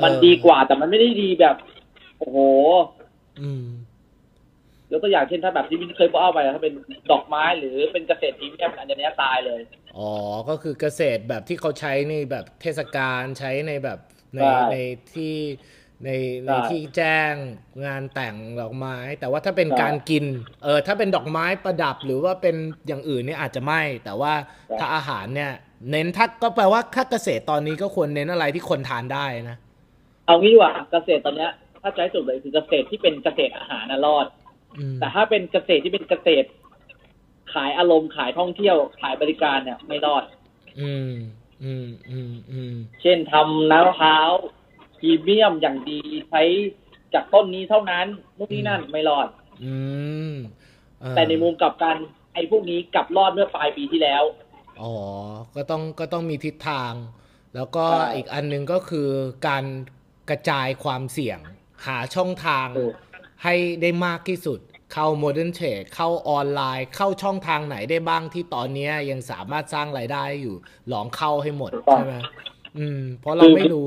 [0.03, 1.55] มันดีกว่าแต่มันไม่ได้ดีแบบ
[2.17, 2.37] โอ้โห
[3.41, 3.65] อืม
[4.91, 6.73] ยกตัวอย่างเช่นถ้าแบบที่มินเคยบอกไปถ้าเป็น
[7.11, 9.61] ดอกไม้หรือเป็นเกษตรพรีเมียมอันนี้ตายเลย
[9.97, 10.11] อ๋อ
[10.49, 13.99] ก็คือเกษตรแบบที่เขาใช้ในแบบเทศกาลใช้ในแบบ
[14.35, 14.39] ใน
[14.71, 14.77] ใน
[15.13, 15.35] ที่
[16.05, 16.09] ใน
[16.45, 17.33] ในที่แจ้ง
[17.85, 20.25] งานแต่งดอกไม้ แต่ว่าถ้าเป็นการกิน
[20.63, 22.55] เออถ้าเป็นดอกไม้ประดับหรือว่าเป็น
[22.87, 24.33] อย่างอื่นเนี่ยอาจจะไม่ แต่ว่า
[24.79, 25.51] ถ้าอาหารเนี่ย
[25.91, 29.57] เน้นถ้าก็แปลว่าถ้าเกษตรตอนนี้ก็ควรเน้นอะไรที่คนทานได้นะ
[30.25, 34.25] เอางี้ดีกว่าเกษตรตอนเนี้ย ถ้าใจสุดเลยคือเกษตรที่เป็นเกษตรอาหารน่ะรอด
[34.99, 36.47] แต่ถ้าเป็นเกษตรที่เป็นเกษตร
[37.53, 40.23] ขายอารมณ์ขายท่องเที่ยวขายบริการเนี่ยไม่รอด
[40.81, 41.11] อืม
[41.63, 44.31] อืมอืมอืมเช่นทำน้ำมะพร้าว
[45.01, 46.41] พรีเมียมอย่างดีใช้
[47.13, 48.05] จากต้นนี้เท่านั้น
[48.37, 49.27] นู่นนี่นั่นไม่รอด
[49.63, 49.75] อื
[50.31, 50.33] ม
[51.15, 51.95] แต่ในมุมกลับกัน
[52.33, 54.23] ไอ้พวกนี้กลับรอดเมื่อปลายปีที่แล้ว
[54.81, 54.93] อ๋อ
[55.55, 56.93] ก็ต้องก็ต้องมีทิศทาง
[57.55, 57.85] แล้วก็
[58.15, 59.09] อีกอันนึงก็คือ
[59.47, 59.65] การ
[60.29, 61.39] กระจายความเสี่ยง
[61.85, 62.67] หาช่องทาง
[63.43, 64.59] ให้ได้มากที่สุด
[64.93, 70.55] เข้าโมเดิร์นเทรดเข้าออนไลน์ เข้าช่องทางไหนได้บ้างที่ตอนนี้ยังสามารถสร้างรายได้อยู่
[70.91, 72.15] ลองเข้าให้หมดใช่ไหม
[72.77, 73.85] อืม เพราะเราไม่รู้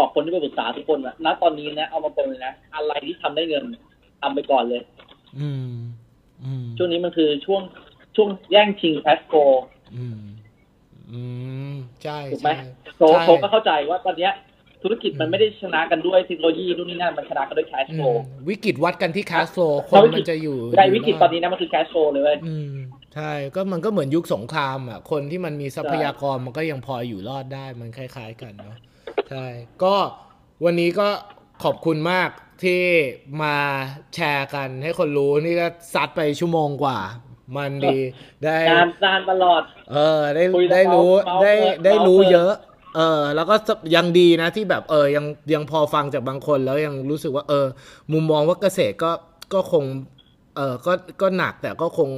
[0.00, 3.64] บอกคนที่ไปปรึกษาทุกคนนะณตอนนี้นะเอามาเป็นเลยนะอะไรที่ทำได้เงิน
[4.22, 4.82] ทำไปก่อนเลย
[5.38, 5.72] อืม
[6.44, 7.62] อืมช่วงนี้มันคือช่วง
[8.16, 9.34] ช่วงแย่งชิง cash flow
[9.96, 10.20] อืม
[11.12, 11.20] อื
[11.72, 12.50] มใช่ถูกไหม
[12.96, 14.32] โซโซก็เข้าใจว่าตอนเนี้ย
[14.82, 18.02] ธุรกิจมันไม่ได้ชนะกันด้วยเทคโนโลยีนู่นนี่นั่นมันชนะกันด้วยแคสโก
[18.48, 19.60] วิกฤตวัดกันที่ cash flow
[19.90, 22.38] คนมันจะอยู่ใช่วิกฤตตอนนี้นะมันคือ cash flow เลยเว้ย
[23.14, 28.76] ใช่ก็มันก็เหมือนยุคสงครามอะคนที่มันมีทรัพยากรมันก็ยังพออยู่รอดได้มันคล้าย ๆ กันเนาะ
[29.30, 29.46] ใช่
[29.84, 29.94] ก็
[30.64, 31.08] วันนี้ก็
[31.64, 32.30] ขอบคุณมาก
[32.64, 32.82] ที่
[33.42, 33.56] มา
[34.14, 36.98] แชร์กันให้คนรู้นี่ก็ซัดไปชั่วโมงกว่า
[37.56, 37.98] มันดี
[38.44, 41.10] ได้นานนานตลอด เออ ได้ได้รู้
[41.42, 42.52] ได้ได้รู้เยอะ
[42.96, 43.56] เออ แล้วก็
[43.94, 47.66] ยังดีนะที่แบบเออยังยังพอฟังจากบางคนแล้วยังรู้สึกว่า เออ
[48.12, 49.12] มุมมองว่าเกษตรก็
[49.54, 49.84] ก็คง
[50.56, 50.92] เออก็
[51.22, 52.10] ก็หนักแต่ก็คง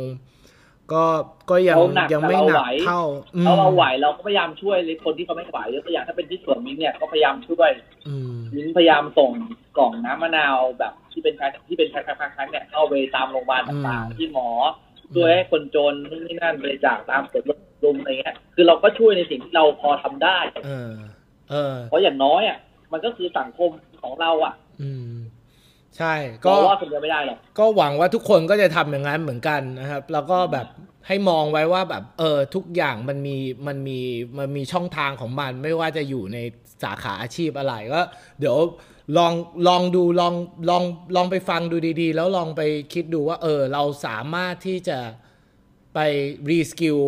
[0.93, 1.05] ก็
[1.51, 3.03] ก็ยังเราหนักยังไม่หนักแต่เราไหวเท่า
[3.37, 7.71] อืมเราเราไหวเราก็พยายามช่วยเลยคนที่เขาไม่ไหวยกตัวอย่างถ้าเป็นที่สวนมิ้นเนี่ยก็พยายามช่วย
[8.09, 9.31] อืมมิ้นพยายามส่ง
[9.79, 14.49] กล่องน้ำมะนาวแบบที่เป็นแพ็คที่เป็นแพ็คแพ็คแพ็คเนี่ยเข้าไปตามโรงพยาบาลต่างๆที่หมอ
[15.15, 17.45] ช่วยให้คนจนนู่นนี่นั่นบริจาคตามสวน
[17.85, 20.91] ลุมอะไรเงี้ย คือเราก็ช่วยในสิ่งที่เราพอทำได้เออ
[21.51, 22.59] เออเพราะอย่างน้อยอะ
[22.93, 23.71] มันก็คือสังคม
[24.03, 25.22] ของเราอะ อืม
[25.99, 26.15] ใช่
[26.47, 30.67] ก็ก็ว่าคนเดียวไม่ได้หรอกก็หวังว่าทุกคนก็จะทำอย่างนั้นเหมือนกันนะครับ แล้วก็แบบ
[31.07, 33.99] ให้มองไว้ว่าแบบเออทุกอย่างมันมีมันมี
[34.39, 36.39] มันมีช่องทางของมัน ไม่ว่าจะอยู่ใน
[36.83, 38.01] สาขาอาชีพอะไรก็
[38.41, 38.57] เดี๋ยว
[39.17, 39.33] ลอง
[39.69, 40.35] ลองดูลอง
[40.71, 40.83] ลอง
[41.17, 44.99] ลองไปฟังดูดีๆ แล้วลองไปคิดดูว่า เออ เราสามารถที่จะ
[45.95, 45.99] ไป
[46.51, 46.99] reskill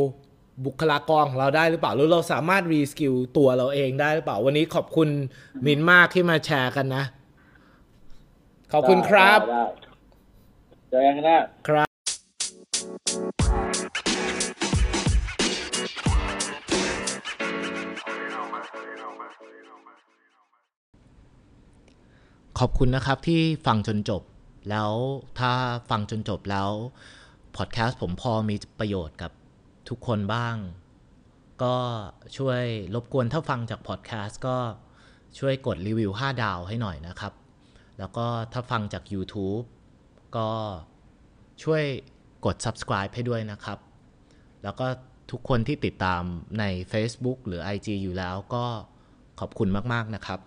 [0.64, 5.08] บุคลากรของเราได้หรือเปล่าหรือเราสามารถ reskill ตัวเราเองได้หรือเปล่าวันนี้ขอบคุณ
[5.66, 7.04] มินมากที่มาแชร์กันนะ
[8.76, 9.62] ขอบคุณครับได้ได้
[10.90, 11.24] เจอกันนะ
[11.68, 11.88] ครับ
[22.58, 24.22] ขอบคุณนะครับที่ฟังจนจบ
[24.70, 24.92] แล้ว
[25.38, 25.52] ถ้า
[25.90, 26.70] ฟังจนจบแล้ว
[27.56, 29.32] พอดแคสต์ผมพอมีประโยชน์กับ
[29.88, 30.56] ทุกคนบ้าง
[31.62, 31.76] ก็
[32.36, 32.62] ช่วย
[32.94, 34.56] รบกวนถ้าฟังจากพอดแคสต์ก็
[35.38, 37.32] ช่วยกดรีวิว 5 ดาวให้หน่อยนะครับ
[37.98, 39.64] แล้วก็ถ้าฟังจาก YouTube
[40.36, 40.48] ก็
[41.62, 41.82] ช่วย
[42.44, 43.78] กด subscribe ให้ด้วยนะครับ
[44.62, 44.86] แล้วก็
[45.30, 46.22] ทุกคนที่ติดตาม
[46.58, 48.64] ใน Facebook หรือ IG อยู่แล้วก็
[49.40, 50.40] ขอบคุณมาก ๆ นะครับ